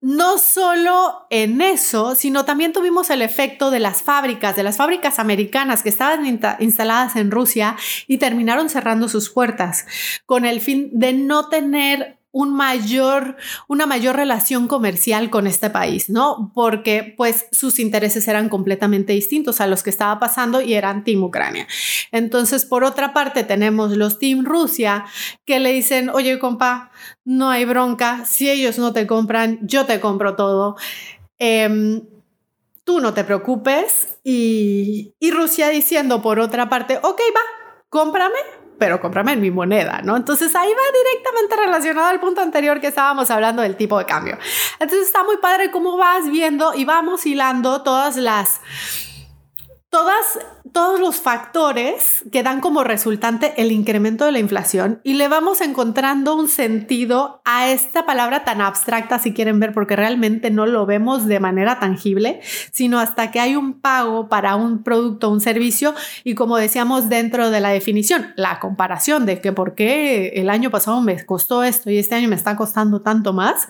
no 0.00 0.38
solo 0.38 1.26
en 1.30 1.60
eso, 1.60 2.14
sino 2.14 2.44
también 2.44 2.72
tuvimos 2.72 3.10
el 3.10 3.20
efecto 3.20 3.70
de 3.70 3.80
las 3.80 4.02
fábricas, 4.02 4.54
de 4.54 4.62
las 4.62 4.76
fábricas 4.76 5.18
americanas 5.18 5.82
que 5.82 5.88
estaban 5.88 6.24
instaladas 6.60 7.16
en 7.16 7.30
Rusia 7.30 7.76
y 8.06 8.18
terminaron 8.18 8.68
cerrando 8.68 9.08
sus 9.08 9.30
puertas 9.30 9.86
con 10.24 10.44
el 10.44 10.60
fin 10.60 10.90
de 10.92 11.12
no 11.14 11.48
tener 11.48 12.17
un 12.30 12.54
mayor, 12.54 13.36
una 13.68 13.86
mayor 13.86 14.16
relación 14.16 14.68
comercial 14.68 15.30
con 15.30 15.46
este 15.46 15.70
país, 15.70 16.10
¿no? 16.10 16.52
Porque 16.54 17.14
pues 17.16 17.46
sus 17.52 17.78
intereses 17.78 18.28
eran 18.28 18.48
completamente 18.48 19.12
distintos 19.12 19.60
a 19.60 19.66
los 19.66 19.82
que 19.82 19.90
estaba 19.90 20.18
pasando 20.18 20.60
y 20.60 20.74
eran 20.74 21.04
Team 21.04 21.22
Ucrania. 21.22 21.66
Entonces, 22.12 22.64
por 22.64 22.84
otra 22.84 23.12
parte, 23.12 23.44
tenemos 23.44 23.96
los 23.96 24.18
Team 24.18 24.44
Rusia 24.44 25.06
que 25.46 25.58
le 25.58 25.72
dicen, 25.72 26.10
oye, 26.10 26.38
compa, 26.38 26.90
no 27.24 27.50
hay 27.50 27.64
bronca, 27.64 28.24
si 28.24 28.50
ellos 28.50 28.78
no 28.78 28.92
te 28.92 29.06
compran, 29.06 29.58
yo 29.62 29.86
te 29.86 30.00
compro 30.00 30.36
todo. 30.36 30.76
Em, 31.38 32.02
tú 32.84 33.00
no 33.00 33.14
te 33.14 33.24
preocupes. 33.24 34.18
Y, 34.24 35.14
y 35.18 35.30
Rusia 35.30 35.68
diciendo, 35.68 36.22
por 36.22 36.40
otra 36.40 36.68
parte, 36.68 36.98
ok, 37.02 37.20
va, 37.34 37.40
cómprame, 37.88 38.38
pero 38.78 39.00
cómprame 39.00 39.32
en 39.32 39.40
mi 39.40 39.50
moneda, 39.50 40.00
¿no? 40.02 40.16
Entonces 40.16 40.54
ahí 40.54 40.70
va 40.70 40.98
directamente 41.04 41.56
relacionado 41.56 42.08
al 42.08 42.20
punto 42.20 42.40
anterior 42.40 42.80
que 42.80 42.86
estábamos 42.88 43.30
hablando 43.30 43.62
del 43.62 43.76
tipo 43.76 43.98
de 43.98 44.04
cambio. 44.04 44.38
Entonces 44.78 45.06
está 45.06 45.24
muy 45.24 45.36
padre 45.38 45.70
cómo 45.70 45.96
vas 45.96 46.30
viendo 46.30 46.74
y 46.74 46.84
vamos 46.84 47.26
hilando 47.26 47.82
todas 47.82 48.16
las 48.16 48.60
todas, 49.90 50.38
todos 50.72 51.00
los 51.00 51.16
factores 51.16 52.22
que 52.30 52.42
dan 52.42 52.60
como 52.60 52.84
resultante 52.84 53.54
el 53.56 53.72
incremento 53.72 54.26
de 54.26 54.32
la 54.32 54.38
inflación 54.38 55.00
y 55.02 55.14
le 55.14 55.28
vamos 55.28 55.62
encontrando 55.62 56.36
un 56.36 56.48
sentido 56.48 57.40
a 57.46 57.68
esta 57.68 58.04
palabra 58.04 58.44
tan 58.44 58.60
abstracta, 58.60 59.18
si 59.18 59.32
quieren 59.32 59.60
ver, 59.60 59.72
porque 59.72 59.96
realmente 59.96 60.50
no 60.50 60.66
lo 60.66 60.84
vemos 60.84 61.26
de 61.26 61.40
manera 61.40 61.80
tangible, 61.80 62.40
sino 62.70 62.98
hasta 62.98 63.30
que 63.30 63.40
hay 63.40 63.56
un 63.56 63.80
pago 63.80 64.28
para 64.28 64.56
un 64.56 64.82
producto, 64.82 65.30
un 65.30 65.40
servicio 65.40 65.94
y 66.22 66.34
como 66.34 66.58
decíamos 66.58 67.08
dentro 67.08 67.50
de 67.50 67.60
la 67.60 67.70
definición, 67.70 68.34
la 68.36 68.60
comparación 68.60 69.24
de 69.24 69.40
que 69.40 69.52
por 69.52 69.74
qué 69.74 70.32
el 70.36 70.50
año 70.50 70.70
pasado 70.70 71.00
me 71.00 71.24
costó 71.24 71.64
esto 71.64 71.90
y 71.90 71.96
este 71.96 72.14
año 72.14 72.28
me 72.28 72.36
está 72.36 72.56
costando 72.56 73.00
tanto 73.00 73.32
más, 73.32 73.68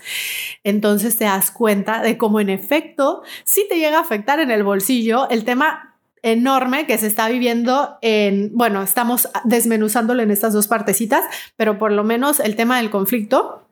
entonces 0.65 1.17
te 1.17 1.25
das 1.25 1.53
cuenta 1.53 2.03
de 2.03 2.19
cómo 2.19 2.41
en 2.41 2.51
efecto 2.51 3.23
sí 3.45 3.67
te 3.69 3.79
llega 3.79 3.99
a 3.99 4.03
afectar 4.03 4.41
en 4.41 4.51
el 4.51 4.65
bolsillo 4.65 5.29
el 5.31 5.45
tema 5.45 5.88
enorme 6.23 6.87
que 6.87 6.99
se 6.99 7.07
está 7.07 7.29
viviendo 7.29 7.99
en, 8.03 8.51
bueno, 8.55 8.83
estamos 8.83 9.29
desmenuzándolo 9.45 10.23
en 10.23 10.31
estas 10.31 10.53
dos 10.53 10.69
partecitas, 10.69 11.25
pero 11.57 11.79
por 11.79 11.93
lo 11.93 12.05
menos 12.05 12.41
el 12.41 12.57
tema 12.57 12.79
del 12.79 12.91
conflicto, 12.91 13.65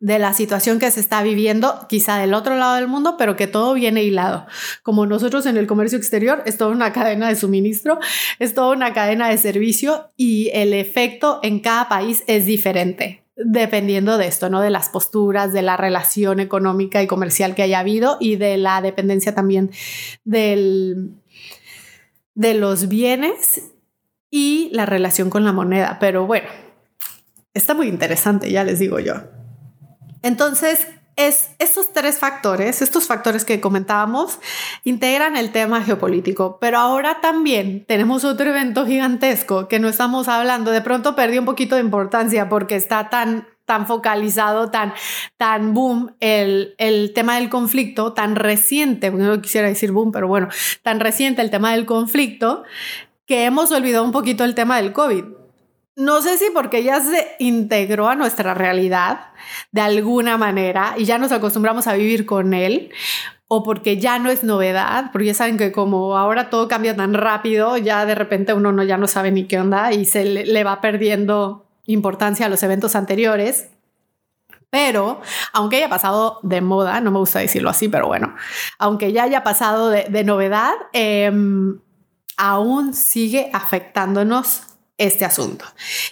de 0.00 0.18
la 0.18 0.32
situación 0.32 0.78
que 0.78 0.90
se 0.90 0.98
está 0.98 1.22
viviendo, 1.22 1.86
quizá 1.88 2.16
del 2.16 2.32
otro 2.32 2.56
lado 2.56 2.76
del 2.76 2.88
mundo, 2.88 3.16
pero 3.18 3.36
que 3.36 3.46
todo 3.46 3.74
viene 3.74 4.02
hilado. 4.02 4.46
Como 4.82 5.04
nosotros 5.04 5.44
en 5.44 5.58
el 5.58 5.66
comercio 5.66 5.98
exterior, 5.98 6.42
es 6.46 6.56
toda 6.56 6.70
una 6.70 6.92
cadena 6.92 7.28
de 7.28 7.36
suministro, 7.36 7.98
es 8.38 8.54
toda 8.54 8.74
una 8.74 8.94
cadena 8.94 9.28
de 9.28 9.36
servicio 9.36 10.08
y 10.16 10.50
el 10.54 10.72
efecto 10.72 11.38
en 11.42 11.60
cada 11.60 11.88
país 11.88 12.24
es 12.26 12.46
diferente 12.46 13.22
dependiendo 13.42 14.18
de 14.18 14.26
esto, 14.26 14.50
¿no? 14.50 14.60
De 14.60 14.68
las 14.68 14.90
posturas, 14.90 15.54
de 15.54 15.62
la 15.62 15.78
relación 15.78 16.40
económica 16.40 17.02
y 17.02 17.06
comercial 17.06 17.54
que 17.54 17.62
haya 17.62 17.78
habido 17.78 18.18
y 18.20 18.36
de 18.36 18.58
la 18.58 18.82
dependencia 18.82 19.34
también 19.34 19.70
del, 20.24 21.14
de 22.40 22.54
los 22.54 22.88
bienes 22.88 23.70
y 24.30 24.70
la 24.72 24.86
relación 24.86 25.28
con 25.28 25.44
la 25.44 25.52
moneda. 25.52 25.98
Pero 26.00 26.26
bueno, 26.26 26.48
está 27.52 27.74
muy 27.74 27.86
interesante, 27.86 28.50
ya 28.50 28.64
les 28.64 28.78
digo 28.78 28.98
yo. 28.98 29.12
Entonces, 30.22 30.86
es, 31.16 31.50
estos 31.58 31.92
tres 31.92 32.18
factores, 32.18 32.80
estos 32.80 33.06
factores 33.06 33.44
que 33.44 33.60
comentábamos, 33.60 34.38
integran 34.84 35.36
el 35.36 35.52
tema 35.52 35.82
geopolítico, 35.82 36.56
pero 36.62 36.78
ahora 36.78 37.20
también 37.20 37.84
tenemos 37.84 38.24
otro 38.24 38.48
evento 38.48 38.86
gigantesco 38.86 39.68
que 39.68 39.78
no 39.78 39.88
estamos 39.88 40.26
hablando, 40.26 40.70
de 40.70 40.80
pronto 40.80 41.14
perdió 41.14 41.40
un 41.40 41.46
poquito 41.46 41.74
de 41.74 41.82
importancia 41.82 42.48
porque 42.48 42.74
está 42.74 43.10
tan 43.10 43.48
tan 43.70 43.86
focalizado, 43.86 44.72
tan, 44.72 44.92
tan 45.36 45.74
boom, 45.74 46.16
el, 46.18 46.74
el 46.78 47.12
tema 47.14 47.36
del 47.36 47.48
conflicto, 47.48 48.12
tan 48.14 48.34
reciente, 48.34 49.12
no 49.12 49.40
quisiera 49.40 49.68
decir 49.68 49.92
boom, 49.92 50.10
pero 50.10 50.26
bueno, 50.26 50.48
tan 50.82 50.98
reciente 50.98 51.40
el 51.40 51.50
tema 51.50 51.70
del 51.70 51.86
conflicto, 51.86 52.64
que 53.26 53.44
hemos 53.44 53.70
olvidado 53.70 54.02
un 54.02 54.10
poquito 54.10 54.42
el 54.42 54.56
tema 54.56 54.78
del 54.78 54.92
COVID. 54.92 55.22
No 55.94 56.20
sé 56.20 56.36
si 56.36 56.46
porque 56.52 56.82
ya 56.82 57.00
se 57.00 57.36
integró 57.38 58.08
a 58.08 58.16
nuestra 58.16 58.54
realidad 58.54 59.28
de 59.70 59.82
alguna 59.82 60.36
manera 60.36 60.94
y 60.98 61.04
ya 61.04 61.18
nos 61.18 61.30
acostumbramos 61.30 61.86
a 61.86 61.94
vivir 61.94 62.26
con 62.26 62.54
él, 62.54 62.90
o 63.46 63.62
porque 63.62 63.98
ya 63.98 64.18
no 64.18 64.30
es 64.30 64.42
novedad, 64.42 65.12
porque 65.12 65.28
ya 65.28 65.34
saben 65.34 65.58
que 65.58 65.70
como 65.70 66.16
ahora 66.16 66.50
todo 66.50 66.66
cambia 66.66 66.96
tan 66.96 67.14
rápido, 67.14 67.76
ya 67.76 68.04
de 68.04 68.16
repente 68.16 68.52
uno 68.52 68.72
no, 68.72 68.82
ya 68.82 68.96
no 68.96 69.06
sabe 69.06 69.30
ni 69.30 69.44
qué 69.44 69.60
onda 69.60 69.92
y 69.92 70.06
se 70.06 70.24
le 70.24 70.64
va 70.64 70.80
perdiendo 70.80 71.69
importancia 71.92 72.46
a 72.46 72.48
los 72.48 72.62
eventos 72.62 72.96
anteriores. 72.96 73.68
Pero, 74.70 75.20
aunque 75.52 75.76
haya 75.76 75.88
pasado 75.88 76.38
de 76.42 76.60
moda, 76.60 77.00
no 77.00 77.10
me 77.10 77.18
gusta 77.18 77.40
decirlo 77.40 77.70
así, 77.70 77.88
pero 77.88 78.06
bueno, 78.06 78.36
aunque 78.78 79.12
ya 79.12 79.24
haya 79.24 79.42
pasado 79.42 79.90
de, 79.90 80.24
novedad, 80.24 80.74
em, 80.92 81.80
aún 82.36 82.94
sigue 82.94 83.50
afectándonos 83.52 84.62
este 84.96 85.24
asunto. 85.24 85.64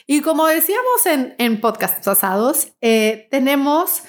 Y 0.07 0.23
como 0.23 0.47
decíamos 0.47 1.07
en, 1.07 1.37
en 1.39 1.61
podcasts 1.61 2.05
pasados, 2.05 2.69
eh, 2.81 3.29
tenemos 3.31 4.03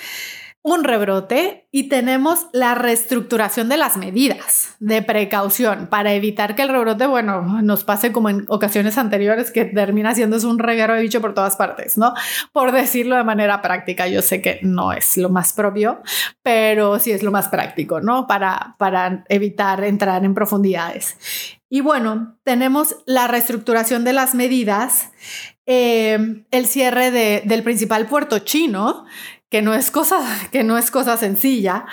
un 0.62 0.84
rebrote 0.84 1.68
y 1.72 1.88
tenemos 1.88 2.48
la 2.51 2.75
reestructuración 2.75 3.70
de 3.70 3.78
las 3.78 3.96
medidas 3.96 4.75
de 4.80 5.01
precaución 5.01 5.88
para 5.88 6.13
evitar 6.13 6.56
que 6.56 6.63
el 6.63 6.70
rebrote, 6.70 7.08
bueno, 7.08 7.62
nos 7.62 7.86
pase 7.86 8.12
como 8.12 8.30
en 8.30 8.46
ocasiones 8.50 8.98
anteriores 8.98 9.51
que 9.51 9.66
termina 9.66 10.13
siendo 10.16 10.38
un 10.50 10.60
reguero 10.60 10.94
de 10.96 11.01
bicho 11.01 11.22
por 11.22 11.34
todas 11.34 11.56
partes, 11.56 11.98
¿no? 11.98 12.13
Por 12.51 12.72
decirlo 12.72 13.16
de 13.16 13.24
manera 13.24 13.62
práctica, 13.62 14.08
yo 14.08 14.22
sé 14.22 14.42
que 14.42 14.60
no 14.62 14.92
es 14.92 15.18
lo 15.18 15.30
más 15.30 15.54
propio, 15.54 16.01
pero 16.44 17.00
sí 17.00 17.12
es 17.12 17.24
lo 17.24 17.32
más 17.32 17.48
práctico, 17.48 18.01
¿no? 18.01 18.28
Para, 18.28 18.75
para 18.78 19.24
evitar 19.30 19.84
entrar 19.84 20.25
en 20.25 20.34
profundidades. 20.34 21.18
Y 21.70 21.82
bueno, 21.82 22.38
tenemos 22.44 22.98
la 23.06 23.28
reestructuración 23.28 24.04
de 24.04 24.13
las 24.13 24.34
medidas, 24.34 25.12
eh, 25.68 26.44
el 26.50 26.66
cierre 26.66 27.12
de, 27.12 27.44
del 27.46 27.62
principal 27.62 28.08
puerto 28.08 28.39
chino, 28.39 29.06
que 29.50 29.62
no 29.62 29.74
es 29.74 29.91
cosa, 29.91 30.20
que 30.51 30.63
no 30.63 30.77
es 30.77 30.91
cosa 30.91 31.18
sencilla. 31.18 31.86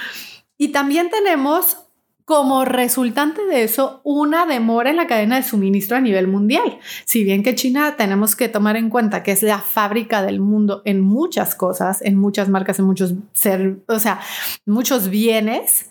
Y 0.58 0.68
también 0.68 1.10
tenemos 1.10 1.78
como 2.26 2.64
resultante 2.64 3.44
de 3.46 3.62
eso 3.62 4.00
una 4.02 4.46
demora 4.46 4.90
en 4.90 4.96
la 4.96 5.06
cadena 5.06 5.36
de 5.36 5.44
suministro 5.44 5.96
a 5.96 6.00
nivel 6.00 6.26
mundial. 6.26 6.80
Si 7.04 7.22
bien 7.22 7.44
que 7.44 7.54
China 7.54 7.94
tenemos 7.96 8.34
que 8.34 8.48
tomar 8.48 8.76
en 8.76 8.90
cuenta 8.90 9.22
que 9.22 9.30
es 9.30 9.44
la 9.44 9.60
fábrica 9.60 10.22
del 10.22 10.40
mundo 10.40 10.82
en 10.84 11.00
muchas 11.00 11.54
cosas, 11.54 12.02
en 12.02 12.16
muchas 12.16 12.48
marcas, 12.48 12.80
en 12.80 12.86
muchos 12.86 13.14
ser, 13.32 13.78
o 13.86 14.00
sea, 14.00 14.20
muchos 14.66 15.08
bienes, 15.08 15.88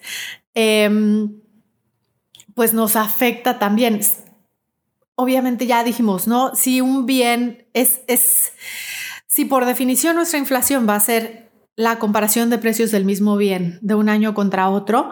em, 0.53 1.39
pues 2.53 2.73
nos 2.73 2.97
afecta 2.97 3.57
también. 3.57 4.01
Obviamente 5.15 5.67
ya 5.67 5.85
dijimos, 5.85 6.27
¿no? 6.27 6.53
Si 6.53 6.81
un 6.81 7.05
bien 7.05 7.65
es, 7.71 8.01
es, 8.07 8.51
si 9.25 9.45
por 9.45 9.63
definición 9.63 10.17
nuestra 10.17 10.37
inflación 10.37 10.85
va 10.85 10.95
a 10.95 10.99
ser 10.99 11.44
la 11.75 11.99
comparación 11.99 12.49
de 12.49 12.57
precios 12.57 12.91
del 12.91 13.05
mismo 13.05 13.37
bien 13.37 13.79
de 13.81 13.95
un 13.95 14.09
año 14.09 14.33
contra 14.33 14.69
otro, 14.69 15.11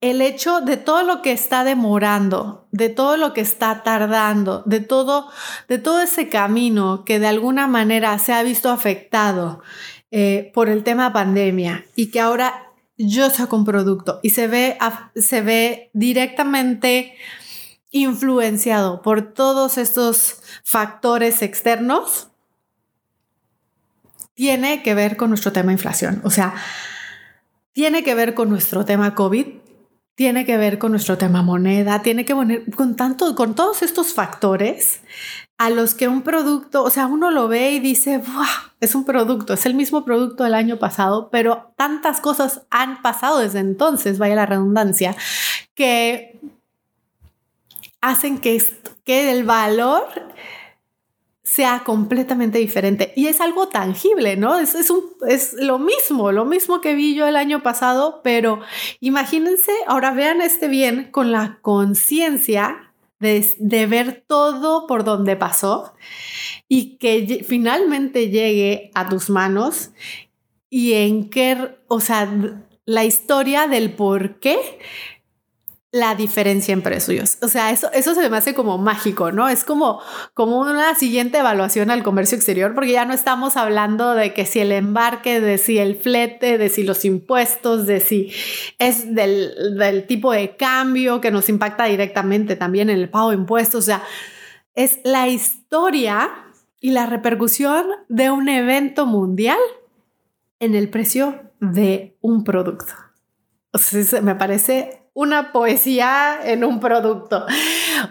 el 0.00 0.20
hecho 0.20 0.60
de 0.60 0.76
todo 0.76 1.02
lo 1.02 1.22
que 1.22 1.32
está 1.32 1.64
demorando, 1.64 2.68
de 2.70 2.90
todo 2.90 3.16
lo 3.16 3.32
que 3.32 3.40
está 3.40 3.82
tardando, 3.82 4.62
de 4.66 4.80
todo, 4.80 5.28
de 5.68 5.78
todo 5.78 6.00
ese 6.00 6.28
camino 6.28 7.04
que 7.04 7.18
de 7.18 7.26
alguna 7.26 7.66
manera 7.66 8.18
se 8.18 8.32
ha 8.32 8.42
visto 8.42 8.70
afectado 8.70 9.62
eh, 10.10 10.50
por 10.54 10.68
el 10.68 10.84
tema 10.84 11.12
pandemia 11.12 11.86
y 11.96 12.10
que 12.10 12.20
ahora 12.20 12.72
yo 12.98 13.30
saco 13.30 13.56
un 13.56 13.64
producto 13.64 14.20
y 14.22 14.30
se 14.30 14.48
ve, 14.48 14.78
se 15.16 15.42
ve 15.42 15.90
directamente 15.92 17.14
influenciado 17.90 19.02
por 19.02 19.32
todos 19.32 19.78
estos 19.78 20.42
factores 20.64 21.42
externos, 21.42 22.28
tiene 24.36 24.82
que 24.82 24.94
ver 24.94 25.16
con 25.16 25.30
nuestro 25.30 25.50
tema 25.50 25.72
inflación. 25.72 26.20
O 26.22 26.30
sea, 26.30 26.54
tiene 27.72 28.04
que 28.04 28.14
ver 28.14 28.34
con 28.34 28.50
nuestro 28.50 28.84
tema 28.84 29.14
COVID, 29.14 29.46
tiene 30.14 30.44
que 30.44 30.56
ver 30.56 30.78
con 30.78 30.92
nuestro 30.92 31.18
tema 31.18 31.42
moneda, 31.42 32.02
tiene 32.02 32.24
que 32.24 32.34
ver 32.34 32.70
con 32.74 32.96
tanto, 32.96 33.34
con 33.34 33.54
todos 33.54 33.82
estos 33.82 34.12
factores 34.12 35.00
a 35.58 35.70
los 35.70 35.94
que 35.94 36.06
un 36.06 36.20
producto, 36.22 36.84
o 36.84 36.90
sea, 36.90 37.06
uno 37.06 37.30
lo 37.30 37.48
ve 37.48 37.72
y 37.72 37.80
dice, 37.80 38.22
es 38.80 38.94
un 38.94 39.06
producto, 39.06 39.54
es 39.54 39.64
el 39.64 39.74
mismo 39.74 40.04
producto 40.04 40.44
del 40.44 40.54
año 40.54 40.78
pasado, 40.78 41.30
pero 41.30 41.72
tantas 41.76 42.20
cosas 42.20 42.62
han 42.70 43.00
pasado 43.00 43.38
desde 43.38 43.60
entonces, 43.60 44.18
vaya 44.18 44.34
la 44.34 44.46
redundancia, 44.46 45.16
que 45.74 46.38
hacen 48.02 48.38
que 48.38 48.60
el 49.06 49.44
valor 49.44 50.04
sea 51.56 51.84
completamente 51.84 52.58
diferente. 52.58 53.14
Y 53.16 53.28
es 53.28 53.40
algo 53.40 53.68
tangible, 53.68 54.36
¿no? 54.36 54.58
Es, 54.58 54.74
es, 54.74 54.90
un, 54.90 55.00
es 55.26 55.54
lo 55.54 55.78
mismo, 55.78 56.30
lo 56.30 56.44
mismo 56.44 56.82
que 56.82 56.94
vi 56.94 57.14
yo 57.14 57.26
el 57.26 57.34
año 57.34 57.62
pasado, 57.62 58.20
pero 58.22 58.60
imagínense, 59.00 59.72
ahora 59.86 60.10
vean 60.10 60.42
este 60.42 60.68
bien 60.68 61.10
con 61.10 61.32
la 61.32 61.58
conciencia 61.62 62.92
de, 63.20 63.56
de, 63.58 63.86
ver 63.86 64.22
todo 64.26 64.86
por 64.86 65.02
donde 65.04 65.34
pasó 65.34 65.94
y 66.68 66.98
que 66.98 67.42
finalmente 67.48 68.28
llegue 68.28 68.90
a 68.94 69.08
tus 69.08 69.30
manos 69.30 69.92
y 70.68 70.92
en 70.92 71.30
qué, 71.30 71.78
o 71.88 72.00
sea, 72.00 72.30
la 72.84 73.06
historia 73.06 73.66
del 73.66 73.94
por 73.94 74.40
qué 74.40 74.58
la 75.96 76.14
diferencia 76.14 76.74
en 76.74 76.82
precios. 76.82 77.38
O 77.40 77.48
sea, 77.48 77.70
eso, 77.70 77.90
eso 77.92 78.14
se 78.14 78.28
me 78.28 78.36
hace 78.36 78.54
como 78.54 78.76
mágico, 78.76 79.32
¿no? 79.32 79.48
Es 79.48 79.64
como, 79.64 80.00
como 80.34 80.58
una 80.60 80.94
siguiente 80.94 81.38
evaluación 81.38 81.90
al 81.90 82.02
comercio 82.02 82.36
exterior, 82.36 82.74
porque 82.74 82.92
ya 82.92 83.06
no 83.06 83.14
estamos 83.14 83.56
hablando 83.56 84.14
de 84.14 84.34
que 84.34 84.44
si 84.44 84.60
el 84.60 84.72
embarque, 84.72 85.40
de 85.40 85.56
si 85.56 85.78
el 85.78 85.96
flete, 85.96 86.58
de 86.58 86.68
si 86.68 86.82
los 86.82 87.04
impuestos, 87.06 87.86
de 87.86 88.00
si 88.00 88.30
es 88.78 89.14
del, 89.14 89.78
del 89.78 90.06
tipo 90.06 90.32
de 90.32 90.54
cambio 90.56 91.22
que 91.22 91.30
nos 91.30 91.48
impacta 91.48 91.84
directamente 91.84 92.56
también 92.56 92.90
en 92.90 92.98
el 92.98 93.08
pago 93.08 93.30
de 93.30 93.36
impuestos. 93.36 93.84
O 93.84 93.86
sea, 93.86 94.02
es 94.74 95.00
la 95.02 95.28
historia 95.28 96.30
y 96.78 96.90
la 96.90 97.06
repercusión 97.06 97.86
de 98.10 98.30
un 98.30 98.50
evento 98.50 99.06
mundial 99.06 99.58
en 100.60 100.74
el 100.74 100.90
precio 100.90 101.40
de 101.58 102.18
un 102.20 102.44
producto. 102.44 102.92
O 103.72 103.78
sea, 103.78 104.20
me 104.20 104.34
parece 104.34 105.05
una 105.16 105.50
poesía 105.50 106.38
en 106.44 106.62
un 106.62 106.78
producto. 106.78 107.46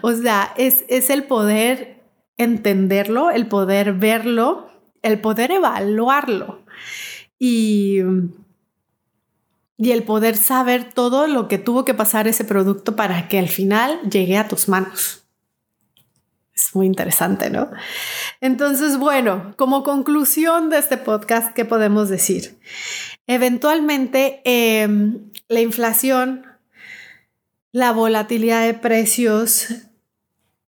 O 0.02 0.12
sea, 0.12 0.52
es, 0.56 0.84
es 0.88 1.08
el 1.08 1.22
poder 1.22 2.02
entenderlo, 2.36 3.30
el 3.30 3.46
poder 3.46 3.92
verlo, 3.92 4.68
el 5.02 5.20
poder 5.20 5.52
evaluarlo 5.52 6.64
y, 7.38 8.00
y 9.78 9.92
el 9.92 10.02
poder 10.02 10.36
saber 10.36 10.92
todo 10.92 11.28
lo 11.28 11.46
que 11.46 11.58
tuvo 11.58 11.84
que 11.84 11.94
pasar 11.94 12.26
ese 12.26 12.44
producto 12.44 12.96
para 12.96 13.28
que 13.28 13.38
al 13.38 13.48
final 13.48 14.00
llegue 14.10 14.36
a 14.36 14.48
tus 14.48 14.68
manos. 14.68 15.22
Es 16.56 16.74
muy 16.74 16.86
interesante, 16.86 17.50
¿no? 17.50 17.70
Entonces, 18.40 18.98
bueno, 18.98 19.54
como 19.56 19.84
conclusión 19.84 20.70
de 20.70 20.78
este 20.78 20.96
podcast, 20.96 21.54
¿qué 21.54 21.64
podemos 21.64 22.08
decir? 22.08 22.58
Eventualmente, 23.28 24.40
em, 24.44 25.30
la 25.46 25.60
inflación 25.60 26.55
la 27.76 27.92
volatilidad 27.92 28.64
de 28.64 28.72
precios, 28.72 29.66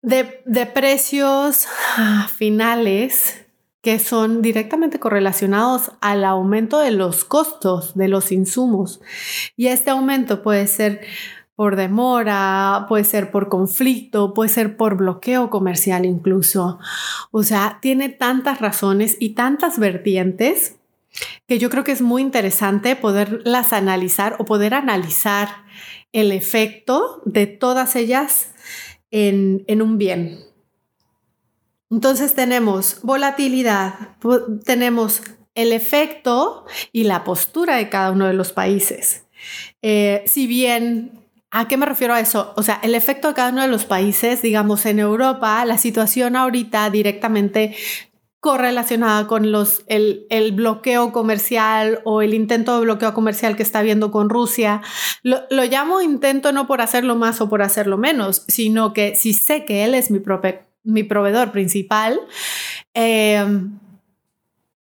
de, 0.00 0.24
precios 0.72 1.66
ah, 1.98 2.30
finales 2.34 3.44
que 3.82 3.98
son 3.98 4.40
directamente 4.40 4.98
correlacionados 4.98 5.92
al 6.00 6.24
aumento 6.24 6.78
de 6.78 6.92
los 6.92 7.26
costos 7.26 7.94
de 7.94 8.08
los 8.08 8.32
insumos. 8.32 9.02
Y 9.54 9.66
este 9.66 9.90
aumento 9.90 10.42
puede 10.42 10.66
ser 10.66 11.02
por 11.54 11.76
demora, 11.76 12.86
puede 12.88 13.04
ser 13.04 13.30
por 13.30 13.50
conflicto, 13.50 14.32
puede 14.32 14.48
ser 14.48 14.78
por 14.78 14.96
bloqueo 14.96 15.50
comercial 15.50 16.06
incluso. 16.06 16.78
O 17.30 17.42
sea, 17.42 17.80
tiene 17.82 18.08
tantas 18.08 18.62
razones 18.62 19.18
y 19.20 19.34
tantas 19.34 19.78
vertientes 19.78 20.76
que 21.46 21.58
yo 21.58 21.68
creo 21.68 21.84
que 21.84 21.92
es 21.92 22.00
muy 22.00 22.22
interesante 22.22 22.96
poderlas 22.96 23.74
analizar 23.74 24.36
o 24.38 24.46
poder 24.46 24.72
analizar 24.72 25.64
el 26.14 26.32
efecto 26.32 27.20
de 27.26 27.46
todas 27.46 27.96
ellas 27.96 28.54
en, 29.10 29.64
un 29.82 29.98
bien. 29.98 30.38
Entonces 31.90 32.34
tenemos 32.34 33.00
volatilidad, 33.02 34.16
tenemos 34.64 35.22
el 35.54 35.72
efecto 35.72 36.64
y 36.92 37.04
la 37.04 37.24
postura 37.24 37.76
de 37.76 37.90
cada 37.90 38.12
uno 38.12 38.26
de 38.26 38.32
los 38.32 38.52
países. 38.52 39.26
Eh, 39.82 40.24
si 40.26 40.46
bien 40.46 41.20
¿A 41.56 41.68
qué 41.68 41.76
me 41.76 41.86
refiero 41.86 42.14
a 42.14 42.18
eso? 42.18 42.52
O 42.56 42.64
sea, 42.64 42.80
el 42.82 42.96
efecto 42.96 43.28
de 43.28 43.34
cada 43.34 43.50
uno 43.50 43.62
de 43.62 43.68
los 43.68 43.84
países, 43.84 44.42
digamos, 44.42 44.86
en 44.86 44.98
Europa, 44.98 45.64
la 45.64 45.78
situación 45.78 46.34
ahorita 46.34 46.90
directamente 46.90 47.76
correlacionada 48.44 49.26
con 49.26 49.46
el, 49.46 50.52
bloqueo 50.52 51.12
comercial 51.12 52.02
o 52.04 52.20
el 52.20 52.34
intento 52.34 52.74
de 52.74 52.82
bloqueo 52.82 53.14
comercial 53.14 53.56
que 53.56 53.62
está 53.62 53.78
habiendo 53.78 54.10
con 54.10 54.28
Rusia. 54.28 54.82
Lo, 55.22 55.46
llamo 55.64 56.02
intento 56.02 56.52
no 56.52 56.66
por 56.66 56.82
hacerlo 56.82 57.16
más 57.16 57.40
o 57.40 57.48
por 57.48 57.62
hacerlo 57.62 57.96
menos, 57.96 58.44
sino 58.46 58.92
que 58.92 59.14
si 59.14 59.32
sé 59.32 59.64
que 59.64 59.84
él 59.84 59.94
es 59.94 60.10
mi, 60.10 60.20
proveedor 61.04 61.52
principal, 61.52 62.20
em, 62.92 63.78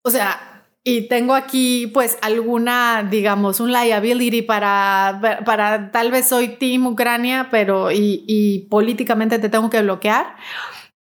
o 0.02 0.10
sea, 0.10 0.65
y 0.84 1.08
tengo 1.08 1.34
aquí 1.34 1.88
pues 1.88 2.17
alguna, 2.21 3.08
digamos, 3.10 3.62
un 3.62 3.71
liability 3.71 4.41
para, 4.41 5.39
para 5.45 5.89
tal 5.91 6.12
vez 6.12 6.28
soy 6.28 6.58
team 6.58 6.86
Ucrania, 6.86 7.47
pero 7.49 7.93
y 7.93 8.67
políticamente 8.69 9.39
te 9.39 9.47
tengo 9.47 9.69
que 9.69 9.82
bloquear 9.82 10.36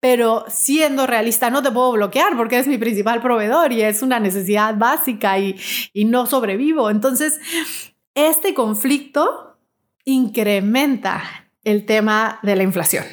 pero 0.02 0.44
siendo 0.48 1.06
realista 1.06 1.48
no 1.48 1.62
te 1.62 1.70
puedo 1.70 1.92
bloquear 1.92 2.36
porque 2.36 2.58
es 2.58 2.66
mi 2.66 2.76
principal 2.76 3.22
proveedor 3.22 3.70
y 3.70 3.82
es 3.82 4.02
una 4.02 4.18
necesidad 4.18 4.74
básica 4.76 5.38
y, 5.38 5.54
no 5.94 6.26
sobrevivo. 6.26 6.90
Entonces, 6.90 7.38
este 8.16 8.52
conflicto 8.52 9.60
incrementa 10.04 11.22
el 11.62 11.86
tema 11.86 12.40
de 12.42 12.56
la 12.56 12.64
inflación 12.64 13.04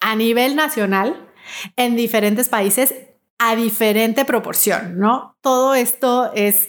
a 0.00 0.14
nivel 0.14 0.56
nacional 0.56 1.30
en 1.76 1.96
diferentes 1.96 2.50
países 2.50 2.94
a 3.38 3.56
diferente 3.56 4.26
proporción, 4.26 4.98
¿no? 4.98 5.38
Todo 5.40 5.74
esto 5.74 6.32
es, 6.34 6.68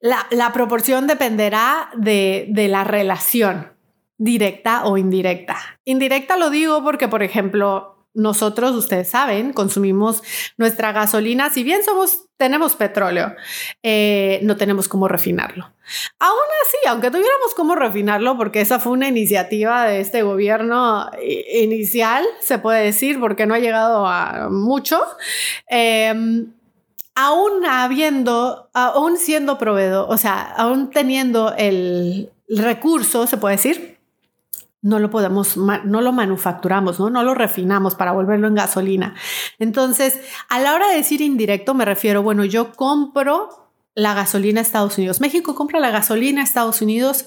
la, 0.00 0.52
proporción 0.54 1.06
dependerá 1.06 1.90
de, 1.94 2.46
de 2.48 2.68
la 2.68 2.84
relación 2.84 3.74
directa 4.16 4.86
o 4.86 4.96
indirecta. 4.96 5.58
Indirecta 5.84 6.38
lo 6.38 6.48
digo 6.48 6.82
porque, 6.82 7.06
por 7.06 7.22
ejemplo, 7.22 7.97
nosotros, 8.18 8.74
ustedes 8.74 9.08
saben, 9.08 9.52
consumimos 9.52 10.22
nuestra 10.56 10.92
gasolina, 10.92 11.50
si 11.50 11.62
bien 11.62 11.84
somos, 11.84 12.24
tenemos 12.36 12.74
petróleo, 12.74 13.34
eh, 13.82 14.40
no 14.42 14.56
tenemos 14.56 14.88
cómo 14.88 15.08
refinarlo. 15.08 15.72
Aún 16.18 16.48
así, 16.62 16.76
aunque 16.88 17.10
tuviéramos 17.10 17.54
cómo 17.56 17.76
refinarlo, 17.76 18.36
porque 18.36 18.60
esa 18.60 18.80
fue 18.80 18.92
una 18.92 19.08
iniciativa 19.08 19.84
de 19.84 20.00
este 20.00 20.22
gobierno 20.22 21.10
inicial, 21.22 22.24
se 22.40 22.58
puede 22.58 22.84
decir, 22.84 23.20
porque 23.20 23.46
no 23.46 23.54
ha 23.54 23.60
llegado 23.60 24.06
a 24.06 24.48
mucho, 24.50 25.00
em, 25.68 26.52
aún 27.14 27.64
habiendo, 27.66 28.68
aún 28.74 29.16
siendo 29.16 29.58
proveedor, 29.58 30.06
o 30.10 30.16
sea, 30.16 30.42
aún 30.42 30.90
teniendo 30.90 31.54
el 31.56 32.30
recurso, 32.48 33.26
se 33.26 33.36
puede 33.36 33.56
decir, 33.56 33.97
no 34.80 34.98
lo 34.98 35.10
podemos, 35.10 35.56
no 35.56 36.00
lo 36.00 36.12
manufacturamos, 36.12 37.00
¿no? 37.00 37.10
No 37.10 37.22
lo 37.22 37.34
refinamos 37.34 37.94
para 37.94 38.12
volverlo 38.12 38.46
en 38.46 38.54
gasolina. 38.54 39.14
Entonces, 39.58 40.20
a 40.48 40.60
la 40.60 40.74
hora 40.74 40.88
de 40.88 40.96
decir 40.96 41.20
indirecto, 41.20 41.74
me 41.74 41.84
refiero, 41.84 42.22
bueno, 42.22 42.44
yo 42.44 42.72
compro 42.72 43.72
la 43.94 44.14
gasolina 44.14 44.60
a 44.60 44.62
Estados 44.62 44.96
Unidos. 44.96 45.20
México 45.20 45.54
compra 45.56 45.80
la 45.80 45.90
gasolina 45.90 46.40
a 46.40 46.44
Estados 46.44 46.80
Unidos, 46.80 47.26